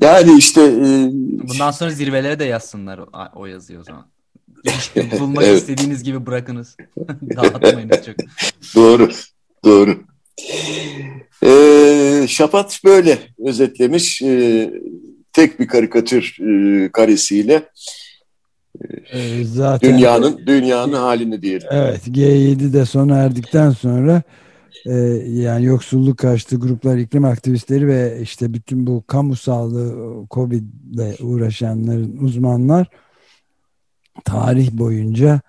yani 0.00 0.38
işte... 0.38 0.62
E... 0.62 1.10
Bundan 1.48 1.70
sonra 1.70 1.90
zirvelere 1.90 2.38
de 2.38 2.44
yazsınlar 2.44 2.98
o, 2.98 3.08
o 3.34 3.46
yazıyor 3.46 3.80
o 3.80 3.84
zaman. 3.84 4.06
Bulmak 5.20 5.44
evet. 5.44 5.58
istediğiniz 5.58 6.02
gibi 6.02 6.26
bırakınız. 6.26 6.76
Dağıtmayınız 7.36 8.06
çok. 8.06 8.16
Doğru. 8.74 9.10
Doğru. 9.64 10.04
Ee, 11.44 12.26
Şapat 12.28 12.80
böyle 12.84 13.18
özetlemiş. 13.46 14.22
Ee, 14.22 14.72
tek 15.32 15.60
bir 15.60 15.66
karikatür 15.66 16.36
e, 16.40 16.92
karesiyle 16.92 17.62
ee, 19.12 19.44
zaten 19.44 19.90
dünyanın 19.90 20.40
dünyanın 20.46 20.92
halini 20.92 21.42
diyelim. 21.42 21.68
Evet 21.70 22.08
G7 22.08 22.72
de 22.72 22.84
sona 22.84 23.18
erdikten 23.18 23.70
sonra 23.70 24.22
e, 24.86 24.94
yani 25.28 25.64
yoksulluk 25.64 26.18
karşıtı 26.18 26.56
gruplar, 26.56 26.96
iklim 26.96 27.24
aktivistleri 27.24 27.86
ve 27.86 28.18
işte 28.22 28.54
bütün 28.54 28.86
bu 28.86 29.04
kamu 29.06 29.36
sağlığı 29.36 30.26
Covid 30.30 30.62
ile 30.94 31.16
uğraşanların 31.20 32.16
uzmanlar 32.20 32.86
tarih 34.24 34.72
boyunca 34.72 35.40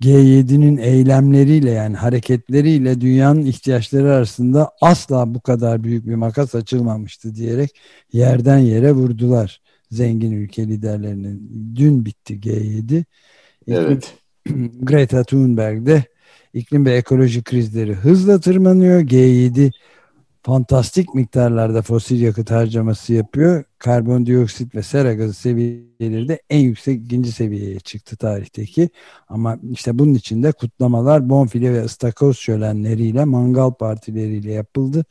G7'nin 0.00 0.76
eylemleriyle 0.76 1.70
yani 1.70 1.96
hareketleriyle 1.96 3.00
dünyanın 3.00 3.42
ihtiyaçları 3.42 4.12
arasında 4.12 4.70
asla 4.80 5.34
bu 5.34 5.40
kadar 5.40 5.84
büyük 5.84 6.06
bir 6.06 6.14
makas 6.14 6.54
açılmamıştı 6.54 7.34
diyerek 7.34 7.70
yerden 8.12 8.58
yere 8.58 8.92
vurdular 8.92 9.60
zengin 9.90 10.32
ülke 10.32 10.68
liderlerinin. 10.68 11.50
Dün 11.76 12.04
bitti 12.04 12.40
G7. 12.40 13.04
Evet. 13.68 14.14
Greta 14.80 15.24
Thunberg 15.24 15.86
de 15.86 16.04
iklim 16.54 16.86
ve 16.86 16.94
ekoloji 16.94 17.42
krizleri 17.42 17.94
hızla 17.94 18.40
tırmanıyor. 18.40 19.00
G7 19.00 19.72
fantastik 20.46 21.14
miktarlarda 21.14 21.82
fosil 21.82 22.22
yakıt 22.22 22.50
harcaması 22.50 23.12
yapıyor. 23.12 23.64
Karbondioksit 23.78 24.74
ve 24.74 24.82
sera 24.82 25.14
gazı 25.14 25.34
seviyeleri 25.34 26.28
de 26.28 26.42
en 26.50 26.58
yüksek 26.58 27.04
ikinci 27.04 27.32
seviyeye 27.32 27.80
çıktı 27.80 28.16
tarihteki. 28.16 28.90
Ama 29.28 29.58
işte 29.70 29.98
bunun 29.98 30.14
için 30.14 30.42
de 30.42 30.52
kutlamalar 30.52 31.28
bonfile 31.28 31.72
ve 31.72 31.84
ıstakoz 31.84 32.38
şölenleriyle 32.38 33.24
mangal 33.24 33.70
partileriyle 33.70 34.52
yapıldı. 34.52 35.04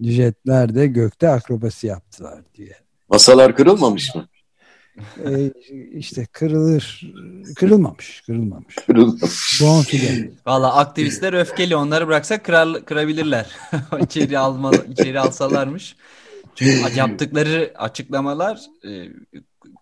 Jetler 0.00 0.74
de 0.74 0.86
gökte 0.86 1.28
akrobasi 1.28 1.86
yaptılar 1.86 2.40
diye. 2.54 2.72
Masalar 3.08 3.56
kırılmamış 3.56 4.14
mı? 4.14 4.28
E, 5.24 5.52
işte 5.92 6.26
kırılır 6.32 7.12
kırılmamış 7.56 8.22
kırılmamış. 8.26 8.74
Kırılmamış. 8.74 9.60
Bonfile. 9.62 10.30
Valla 10.46 10.76
aktivistler 10.76 11.32
öfkeli 11.32 11.76
onları 11.76 12.06
bıraksak 12.06 12.44
kırar, 12.44 12.84
kırabilirler. 12.84 13.46
içeri 14.02 14.38
alma, 14.38 14.70
içeri 14.90 15.20
alsalarmış. 15.20 15.96
Çünkü 16.54 16.94
yaptıkları 16.98 17.72
açıklamalar 17.78 18.60
e, 18.84 19.08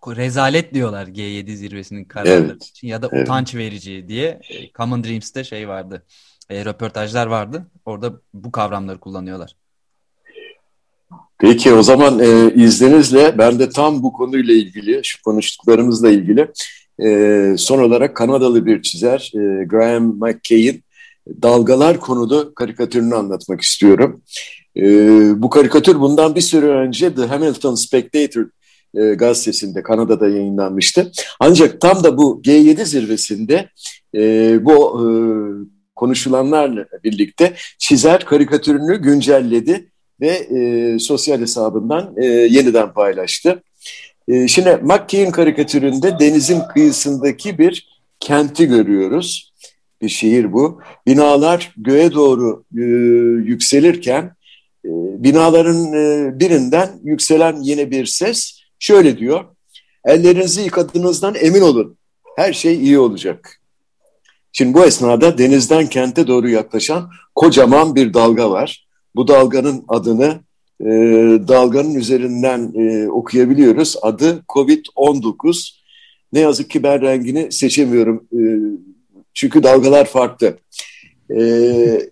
rezalet 0.07 0.75
diyorlar 0.75 1.07
G7 1.07 1.55
zirvesinin 1.55 2.05
kararları 2.05 2.47
evet. 2.47 2.65
için 2.65 2.89
ya 2.89 3.03
da 3.03 3.09
evet. 3.13 3.23
utanç 3.23 3.55
verici 3.55 4.09
diye 4.09 4.41
e, 4.51 4.73
Common 4.73 5.05
Dreams'te 5.05 5.45
şey 5.45 5.69
vardı. 5.69 6.07
E, 6.51 6.65
röportajlar 6.65 7.27
vardı. 7.27 7.67
Orada 7.85 8.13
bu 8.35 8.53
kavramları 8.53 9.01
kullanıyorlar. 9.01 9.57
Peki 11.45 11.73
o 11.73 11.83
zaman 11.83 12.19
e, 12.19 12.55
izninizle 12.55 13.39
ben 13.39 13.59
de 13.59 13.69
tam 13.69 14.03
bu 14.03 14.13
konuyla 14.13 14.55
ilgili, 14.55 15.01
şu 15.03 15.23
konuştuklarımızla 15.23 16.11
ilgili 16.11 16.49
e, 17.05 17.57
son 17.59 17.79
olarak 17.79 18.17
Kanadalı 18.17 18.67
bir 18.67 18.83
çizer 18.83 19.33
e, 19.35 19.65
Graham 19.65 20.05
McKay'in 20.05 20.85
Dalgalar 21.43 22.01
konuda 22.01 22.55
karikatürünü 22.55 23.15
anlatmak 23.15 23.61
istiyorum. 23.61 24.23
E, 24.77 24.83
bu 25.43 25.51
karikatür 25.51 26.01
bundan 26.01 26.35
bir 26.35 26.41
süre 26.41 26.67
önce 26.67 27.15
The 27.15 27.27
Hamilton 27.27 27.75
Spectator 27.75 28.45
e, 28.95 29.15
gazetesinde 29.15 29.83
Kanada'da 29.83 30.29
yayınlanmıştı. 30.29 31.13
Ancak 31.41 31.81
tam 31.81 32.05
da 32.05 32.19
bu 32.19 32.43
G7 32.45 32.85
zirvesinde 32.85 33.69
e, 34.15 34.59
bu 34.65 35.01
e, 35.01 35.07
konuşulanlarla 35.95 36.87
birlikte 37.05 37.55
çizer 37.79 38.25
karikatürünü 38.25 38.97
güncelledi 38.97 39.91
ve 40.25 40.59
e, 40.59 40.99
sosyal 40.99 41.41
hesabından 41.41 42.15
e, 42.17 42.27
yeniden 42.27 42.93
paylaştı. 42.93 43.63
E, 44.29 44.49
şimdi 44.49 44.79
McKean 44.83 45.31
karikatüründe 45.31 46.19
denizin 46.19 46.61
kıyısındaki 46.75 47.59
bir 47.59 47.89
kenti 48.21 48.67
görüyoruz. 48.67 49.53
Bir 50.03 50.09
şehir 50.09 50.53
bu. 50.53 50.81
Binalar 51.07 51.73
göğe 51.77 52.13
doğru 52.13 52.65
e, 52.77 52.83
yükselirken 53.51 54.23
e, 54.85 54.91
binaların 55.25 55.93
e, 55.93 56.39
birinden 56.41 56.91
yükselen 57.03 57.63
yeni 57.63 57.91
bir 57.91 58.07
ses 58.07 58.61
şöyle 58.79 59.19
diyor. 59.19 59.45
Ellerinizi 60.05 60.61
yıkadığınızdan 60.63 61.35
emin 61.41 61.61
olun. 61.61 61.97
Her 62.37 62.53
şey 62.53 62.75
iyi 62.75 62.99
olacak. 62.99 63.61
Şimdi 64.53 64.75
bu 64.75 64.85
esnada 64.85 65.39
denizden 65.39 65.87
kente 65.87 66.27
doğru 66.27 66.49
yaklaşan 66.49 67.11
kocaman 67.35 67.95
bir 67.95 68.15
dalga 68.15 68.51
var 68.51 68.84
bu 69.17 69.29
dalganın 69.29 69.85
adını 69.89 70.41
e, 70.81 70.87
dalganın 71.49 71.95
üzerinden 71.95 72.73
e, 72.75 73.09
okuyabiliyoruz. 73.09 73.97
Adı 74.03 74.45
COVID-19. 74.49 75.71
Ne 76.33 76.41
yazık 76.41 76.71
ki 76.71 76.83
ben 76.83 77.01
rengini 77.01 77.53
seçemiyorum. 77.53 78.25
E, 78.33 78.41
çünkü 79.35 79.63
dalgalar 79.63 80.05
farklı. 80.05 80.59
E, 81.31 81.39
e, 81.39 82.11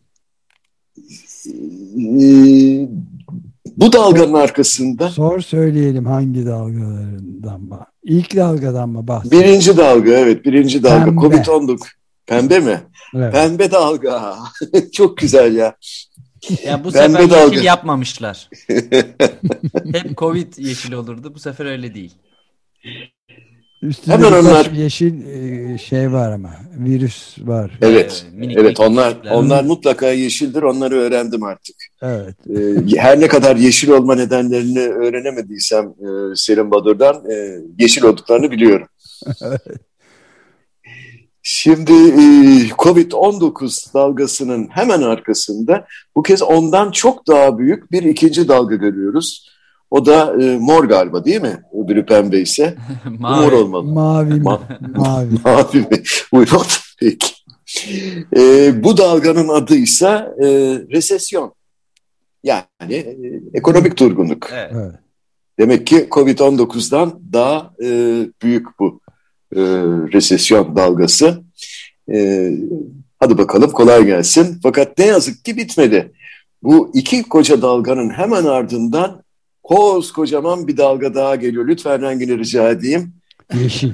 bu 3.76 3.92
dalganın 3.92 4.34
arkasında... 4.34 5.08
Sor 5.08 5.40
söyleyelim 5.40 6.06
hangi 6.06 6.46
dalgalarından 6.46 7.60
mı? 7.60 7.86
İlk 8.02 8.36
dalgadan 8.36 8.88
mı 8.88 9.08
bahsediyorsun? 9.08 9.50
Birinci 9.50 9.76
dalga 9.76 10.10
evet 10.10 10.44
birinci 10.44 10.82
dalga. 10.82 11.10
Covid-19. 11.10 11.78
Pembe 12.26 12.58
mi? 12.58 12.80
Evet. 13.14 13.32
Pembe 13.32 13.70
dalga. 13.70 14.38
Çok 14.92 15.16
güzel 15.16 15.54
ya. 15.54 15.76
Ya 16.64 16.84
bu 16.84 16.92
sefer 16.92 17.30
dalga. 17.30 17.54
yeşil 17.54 17.64
yapmamışlar. 17.64 18.48
Hep 19.92 20.16
Covid 20.16 20.52
yeşil 20.56 20.92
olurdu. 20.92 21.34
Bu 21.34 21.38
sefer 21.38 21.66
öyle 21.66 21.94
değil. 21.94 22.14
Üstünde 23.82 24.14
Hemen 24.14 24.32
onlar 24.32 24.70
yeşil 24.70 25.26
e, 25.26 25.78
şey 25.78 26.12
var 26.12 26.32
ama 26.32 26.50
virüs 26.78 27.38
var. 27.38 27.78
Evet. 27.82 28.26
Ee, 28.28 28.36
minik 28.36 28.56
evet 28.56 28.80
onlar 28.80 29.10
küçükler. 29.10 29.30
onlar 29.30 29.64
mutlaka 29.64 30.08
yeşildir. 30.10 30.62
Onları 30.62 30.94
öğrendim 30.94 31.42
artık. 31.42 31.76
Evet. 32.02 32.36
Ee, 32.50 32.96
her 32.96 33.20
ne 33.20 33.28
kadar 33.28 33.56
yeşil 33.56 33.88
olma 33.88 34.14
nedenlerini 34.14 34.80
öğrenemediysem 34.80 35.84
e, 35.86 36.36
Selim 36.36 36.70
Badur'dan 36.70 37.30
e, 37.30 37.58
yeşil 37.78 38.02
olduklarını 38.02 38.50
biliyorum. 38.50 38.86
evet. 39.42 39.62
Şimdi 41.42 41.92
e, 41.92 42.68
Covid-19 42.68 43.94
dalgasının 43.94 44.68
hemen 44.70 45.02
arkasında 45.02 45.86
bu 46.16 46.22
kez 46.22 46.42
ondan 46.42 46.90
çok 46.90 47.28
daha 47.28 47.58
büyük 47.58 47.92
bir 47.92 48.02
ikinci 48.02 48.48
dalga 48.48 48.74
görüyoruz. 48.74 49.48
O 49.90 50.06
da 50.06 50.42
e, 50.42 50.58
mor 50.58 50.84
galiba 50.84 51.24
değil 51.24 51.40
mi? 51.40 51.62
Öbürü 51.84 52.06
pembe 52.06 52.40
ise. 52.40 52.76
mavi. 53.18 53.44
Mor 53.44 53.52
olmalı. 53.52 53.84
Mavi 53.84 54.34
mi? 54.34 54.40
Ma 54.42 54.60
mavi. 54.96 55.34
mavi 55.44 55.78
mi? 55.78 56.02
Buyurun. 56.32 56.62
Peki. 57.00 57.34
E, 58.36 58.72
bu 58.84 58.96
dalganın 58.96 59.48
adı 59.48 59.74
ise 59.74 60.34
e, 60.42 60.46
resesyon. 60.90 61.52
Yani 62.44 62.94
e, 62.94 63.16
ekonomik 63.54 63.98
durgunluk. 63.98 64.50
Evet. 64.52 64.94
Demek 65.58 65.86
ki 65.86 66.06
Covid-19'dan 66.10 67.20
daha 67.32 67.74
e, 67.82 67.88
büyük 68.42 68.78
bu 68.80 69.00
e, 69.56 69.60
resesyon 70.12 70.76
dalgası. 70.76 71.42
E, 72.12 72.48
hadi 73.20 73.38
bakalım 73.38 73.70
kolay 73.70 74.04
gelsin. 74.04 74.60
Fakat 74.62 74.98
ne 74.98 75.06
yazık 75.06 75.44
ki 75.44 75.56
bitmedi. 75.56 76.12
Bu 76.62 76.90
iki 76.94 77.22
koca 77.22 77.62
dalganın 77.62 78.10
hemen 78.10 78.44
ardından 78.44 79.22
kocaman 80.14 80.68
bir 80.68 80.76
dalga 80.76 81.14
daha 81.14 81.36
geliyor. 81.36 81.68
Lütfen 81.68 82.02
rengini 82.02 82.38
rica 82.38 82.70
edeyim. 82.70 83.12
Yeşil. 83.54 83.92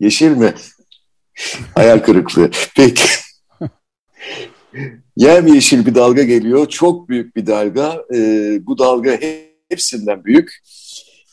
Yeşil 0.00 0.30
mi? 0.30 0.54
Hayal 1.74 1.98
kırıklığı. 1.98 2.50
Peki. 2.76 3.02
Yem 5.16 5.46
yeşil 5.46 5.86
bir 5.86 5.94
dalga 5.94 6.22
geliyor. 6.22 6.68
Çok 6.68 7.08
büyük 7.08 7.36
bir 7.36 7.46
dalga. 7.46 8.04
Ee, 8.14 8.66
bu 8.66 8.78
dalga 8.78 9.18
hepsinden 9.68 10.24
büyük. 10.24 10.62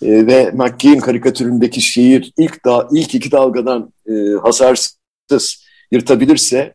E, 0.03 0.27
ve 0.27 0.51
McKean 0.53 0.99
karikatüründeki 0.99 1.81
şiir 1.81 2.33
ilk 2.37 2.65
da, 2.65 2.87
ilk 2.91 3.15
iki 3.15 3.31
dalgadan 3.31 3.93
e, 4.07 4.13
hasarsız 4.41 5.65
yırtabilirse, 5.91 6.73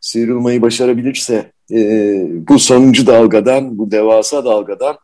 sıyrılmayı 0.00 0.62
başarabilirse 0.62 1.52
e, 1.72 1.78
bu 2.48 2.58
sonuncu 2.58 3.06
dalgadan, 3.06 3.78
bu 3.78 3.90
devasa 3.90 4.44
dalgadan 4.44 4.96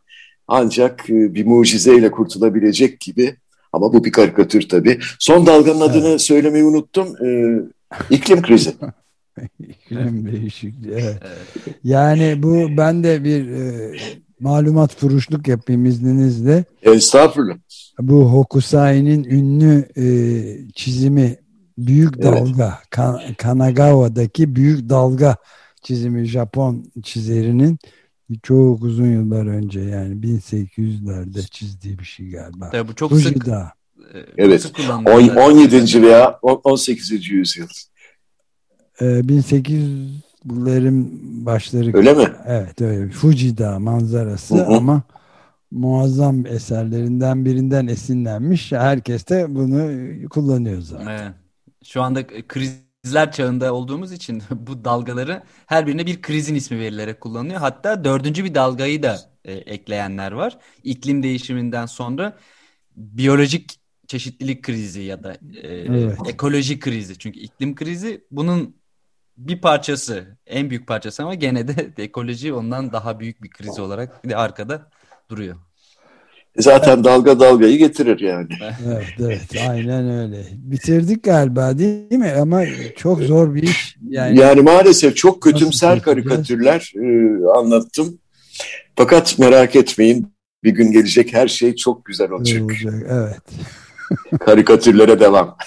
ancak 0.47 1.09
e, 1.09 1.33
bir 1.33 1.45
mucizeyle 1.45 2.11
kurtulabilecek 2.11 2.99
gibi. 2.99 3.35
Ama 3.73 3.93
bu 3.93 4.05
bir 4.05 4.11
karikatür 4.11 4.69
tabii. 4.69 4.99
Son 5.19 5.45
dalganın 5.45 5.81
adını 5.81 6.07
evet. 6.07 6.21
söylemeyi 6.21 6.63
unuttum. 6.63 7.07
E, 7.25 7.59
İklim 8.09 8.41
krizi. 8.41 8.73
İklim 9.59 10.31
değişikliği. 10.31 10.93
Evet. 10.93 11.17
Yani 11.83 12.43
bu 12.43 12.77
ben 12.77 13.03
de 13.03 13.23
bir 13.23 13.51
e, 13.51 13.91
malumat 14.43 14.95
furuşluk 14.95 15.47
yapayım 15.47 15.85
izninizle. 15.85 16.65
Estağfurullah. 16.81 17.55
Bu 17.99 18.31
Hokusai'nin 18.31 19.23
ünlü 19.23 19.85
e, 19.97 20.05
çizimi 20.75 21.37
Büyük 21.77 22.23
Dalga. 22.23 22.77
Evet. 22.79 22.89
Kan 22.89 23.21
Kanagawa'daki 23.37 24.55
Büyük 24.55 24.89
Dalga 24.89 25.35
çizimi 25.81 26.25
Japon 26.25 26.85
çizerinin 27.03 27.77
çok 28.43 28.83
uzun 28.83 29.07
yıllar 29.07 29.45
önce 29.45 29.79
yani 29.79 30.13
1800'lerde 30.15 31.49
çizdiği 31.51 31.99
bir 31.99 32.03
şey 32.05 32.29
galiba. 32.29 32.69
Tabii 32.69 32.87
bu 32.87 32.95
çok 32.95 33.09
Fujida. 33.09 33.73
sık. 33.97 34.15
E, 34.15 34.25
evet. 34.37 34.61
Sık 34.61 34.79
17. 35.37 36.01
veya 36.01 36.39
18. 36.41 37.29
yüzyıl. 37.29 37.67
Ee, 39.01 39.05
1800'lerin 40.47 41.09
başları. 41.45 41.97
Öyle 41.97 42.13
mi? 42.13 42.33
Evet 42.45 42.81
öyle. 42.81 43.11
Fuji 43.11 43.57
Dağı 43.57 43.79
manzarası 43.79 44.55
hı 44.55 44.65
hı. 44.65 44.75
ama 44.75 45.03
muazzam 45.71 46.45
eserlerinden 46.45 47.45
birinden 47.45 47.87
esinlenmiş. 47.87 48.71
Herkes 48.71 49.27
de 49.27 49.55
bunu 49.55 49.89
kullanıyor 50.29 50.81
zaten. 50.81 51.07
Evet. 51.07 51.33
Şu 51.83 52.01
anda 52.01 52.27
krizler 52.27 53.31
çağında 53.31 53.73
olduğumuz 53.73 54.11
için 54.11 54.43
bu 54.51 54.85
dalgaları 54.85 55.43
her 55.65 55.87
birine 55.87 56.05
bir 56.05 56.21
krizin 56.21 56.55
ismi 56.55 56.79
verilerek 56.79 57.21
kullanılıyor. 57.21 57.59
Hatta 57.59 58.03
dördüncü 58.03 58.43
bir 58.43 58.55
dalgayı 58.55 59.03
da 59.03 59.19
e, 59.45 59.53
ekleyenler 59.53 60.31
var. 60.31 60.57
İklim 60.83 61.23
değişiminden 61.23 61.85
sonra 61.85 62.37
biyolojik 62.95 63.79
çeşitlilik 64.07 64.63
krizi 64.63 65.01
ya 65.01 65.23
da 65.23 65.33
e, 65.61 65.67
evet. 65.67 66.17
ekoloji 66.29 66.79
krizi. 66.79 67.17
Çünkü 67.17 67.39
iklim 67.39 67.75
krizi 67.75 68.23
bunun 68.31 68.75
bir 69.37 69.61
parçası, 69.61 70.37
en 70.47 70.69
büyük 70.69 70.87
parçası 70.87 71.23
ama 71.23 71.33
gene 71.33 71.67
de 71.67 71.93
ekoloji 72.03 72.53
ondan 72.53 72.93
daha 72.93 73.19
büyük 73.19 73.43
bir 73.43 73.49
kriz 73.49 73.79
olarak 73.79 74.23
bir 74.23 74.29
de 74.29 74.35
arkada 74.35 74.89
duruyor. 75.29 75.55
Zaten 76.57 77.03
dalga 77.03 77.39
dalgayı 77.39 77.77
getirir 77.77 78.19
yani. 78.19 78.47
Evet, 78.87 79.13
evet, 79.19 79.67
aynen 79.69 80.09
öyle. 80.09 80.43
Bitirdik 80.51 81.23
galiba 81.23 81.77
değil 81.77 82.11
mi? 82.11 82.31
Ama 82.41 82.63
çok 82.97 83.19
zor 83.19 83.55
bir 83.55 83.63
iş. 83.63 83.97
Yani, 84.09 84.39
yani 84.39 84.61
maalesef 84.61 85.15
çok 85.15 85.41
kötümser 85.41 86.01
karikatürler 86.01 86.93
e, 86.95 87.07
anlattım. 87.59 88.19
Fakat 88.95 89.39
merak 89.39 89.75
etmeyin, 89.75 90.33
bir 90.63 90.71
gün 90.71 90.91
gelecek 90.91 91.33
her 91.33 91.47
şey 91.47 91.75
çok 91.75 92.05
güzel 92.05 92.31
olacak. 92.31 92.63
olacak 92.63 92.93
evet. 93.09 93.41
Karikatürlere 94.39 95.19
devam. 95.19 95.57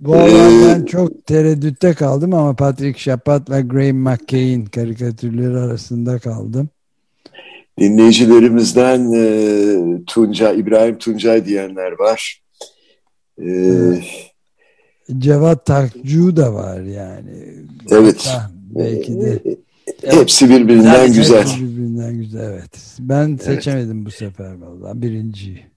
Bu 0.00 0.14
arada 0.14 0.68
ben 0.68 0.84
çok 0.84 1.26
tereddütte 1.26 1.94
kaldım 1.94 2.34
ama 2.34 2.56
Patrick 2.56 2.98
Chapat 2.98 3.50
ve 3.50 3.60
Graham 3.60 3.96
McCain 3.96 4.64
karikatürleri 4.64 5.58
arasında 5.58 6.18
kaldım. 6.18 6.68
Dinleyicilerimizden 7.78 9.12
e, 9.12 10.04
Tunca, 10.06 10.52
İbrahim 10.52 10.98
Tuncay 10.98 11.44
diyenler 11.44 11.92
var. 11.92 12.42
E, 13.42 13.48
Cevat 15.18 15.66
Takcu 15.66 16.36
da 16.36 16.54
var 16.54 16.80
yani. 16.80 17.30
Evet. 17.90 18.26
Hatta 18.26 18.50
belki 18.54 19.20
de. 19.20 19.40
E, 20.02 20.16
hepsi 20.16 20.50
birbirinden 20.50 20.94
evet, 20.94 21.14
güzel. 21.14 21.40
Hepsi 21.40 21.60
birbirinden 21.60 22.16
güzel 22.16 22.52
evet. 22.52 22.96
Ben 22.98 23.36
seçemedim 23.36 23.96
evet. 23.96 24.06
bu 24.06 24.10
sefer 24.10 24.54
vallahi 24.54 25.02
birinciyi. 25.02 25.71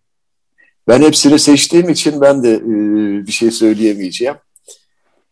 Ben 0.88 1.02
hepsini 1.02 1.40
seçtiğim 1.40 1.90
için 1.90 2.22
ben 2.22 2.44
de 2.44 2.54
e, 2.56 2.68
bir 3.28 3.32
şey 3.32 3.52
söyleyemeyeceğim. 3.52 4.36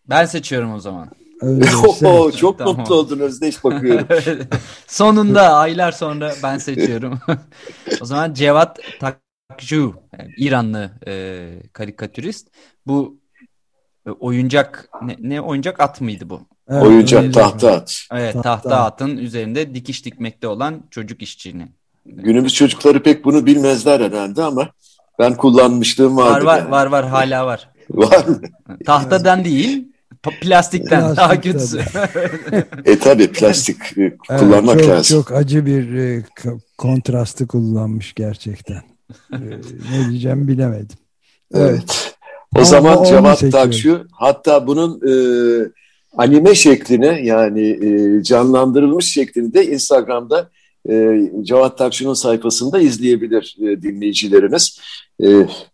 Ben 0.09 0.25
seçiyorum 0.25 0.73
o 0.73 0.79
zaman. 0.79 1.09
Oo, 2.03 2.31
çok 2.31 2.57
tamam. 2.57 2.77
mutlu 2.77 2.95
oldun 2.95 3.19
Özdeş 3.19 3.63
bakıyorum. 3.63 4.07
Sonunda 4.87 5.53
aylar 5.53 5.91
sonra 5.91 6.33
ben 6.43 6.57
seçiyorum. 6.57 7.19
o 8.01 8.05
zaman 8.05 8.33
Cevat 8.33 8.79
Takju, 8.99 9.95
yani 10.19 10.33
İranlı 10.37 10.91
e, 11.07 11.49
karikatürist. 11.73 12.47
Bu 12.87 13.19
e, 14.07 14.09
oyuncak 14.09 14.89
ne, 15.01 15.15
ne 15.19 15.41
oyuncak 15.41 15.79
at 15.79 16.01
mıydı 16.01 16.29
bu? 16.29 16.41
Evet, 16.69 16.83
oyuncak 16.83 17.33
tahta 17.33 17.71
at. 17.71 18.01
Evet 18.11 18.33
tahta, 18.33 18.51
tahta 18.51 18.83
atın 18.83 19.17
üzerinde 19.17 19.75
dikiş 19.75 20.05
dikmekte 20.05 20.47
olan 20.47 20.83
çocuk 20.91 21.21
işçinin. 21.21 21.71
Günümüz 22.05 22.53
çocukları 22.53 23.03
pek 23.03 23.25
bunu 23.25 23.45
bilmezler 23.45 23.99
herhalde 23.99 24.43
ama 24.43 24.69
ben 25.19 25.37
kullanmışlığım 25.37 26.17
vardı. 26.17 26.45
Var 26.45 26.53
var 26.53 26.59
yani. 26.59 26.71
var 26.71 26.85
var 26.85 27.07
hala 27.07 27.45
var. 27.45 27.69
var 27.89 28.25
mı? 28.25 28.41
Tahtadan 28.85 29.45
değil 29.45 29.93
plastikten 30.31 31.01
Plastik 31.01 31.17
daha 31.17 31.41
kötüsü. 31.41 31.81
e 32.85 32.99
tabi 32.99 33.31
plastik 33.31 33.97
e, 33.97 34.17
kullanmak 34.39 34.79
çok, 34.79 34.89
lazım. 34.89 35.21
Çok 35.21 35.31
acı 35.31 35.65
bir 35.65 35.93
e, 35.93 36.23
kontrastı 36.77 37.47
kullanmış 37.47 38.13
gerçekten. 38.13 38.81
e, 39.33 39.39
ne 39.91 40.09
diyeceğim 40.09 40.47
bilemedim. 40.47 40.97
Evet. 41.53 41.69
evet. 41.71 42.15
O 42.55 42.59
Ama 42.59 42.65
zaman 42.65 43.03
Cevat 43.03 43.51
Takşu 43.51 44.07
hatta 44.11 44.67
bunun 44.67 45.01
e, 45.07 45.13
anime 46.17 46.55
şeklini 46.55 47.27
yani 47.27 47.67
e, 47.69 48.23
canlandırılmış 48.23 49.13
şeklini 49.13 49.53
de 49.53 49.67
Instagram'da 49.67 50.49
e, 50.89 51.19
Cevat 51.43 51.77
Takşu'nun 51.77 52.13
sayfasında 52.13 52.79
izleyebilir 52.79 53.55
e, 53.59 53.81
dinleyicilerimiz. 53.81 54.79
E, 55.23 55.27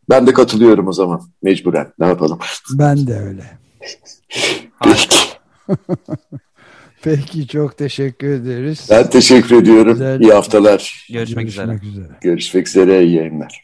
ben 0.10 0.28
de 0.28 0.34
katılıyorum 0.34 0.88
o 0.88 0.94
zaman 0.94 1.22
mecburen. 1.44 1.94
Ne 2.00 2.06
yapalım? 2.06 2.40
Ben 2.74 3.08
de 3.08 3.16
öyle. 3.16 3.44
Peki. 4.84 5.16
Peki 7.04 7.48
çok 7.48 7.78
teşekkür 7.78 8.30
ederiz. 8.30 8.88
Ben 8.90 9.10
teşekkür 9.10 9.56
ediyorum. 9.62 9.92
Güzel. 9.92 10.20
İyi 10.22 10.34
haftalar. 10.34 11.06
Görüşmek, 11.10 11.46
Görüşmek 11.46 11.48
üzere. 11.84 11.90
üzere. 11.92 12.14
Görüşmek 12.22 12.68
üzere. 12.68 13.04
İyi 13.04 13.16
yayınlar. 13.16 13.64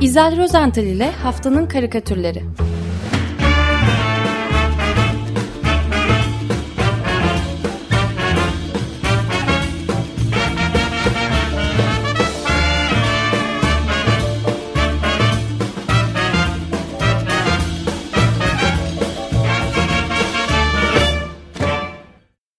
İzel 0.00 0.38
Rozental 0.42 0.84
ile 0.84 1.10
Haftanın 1.10 1.66
Karikatürleri. 1.66 2.42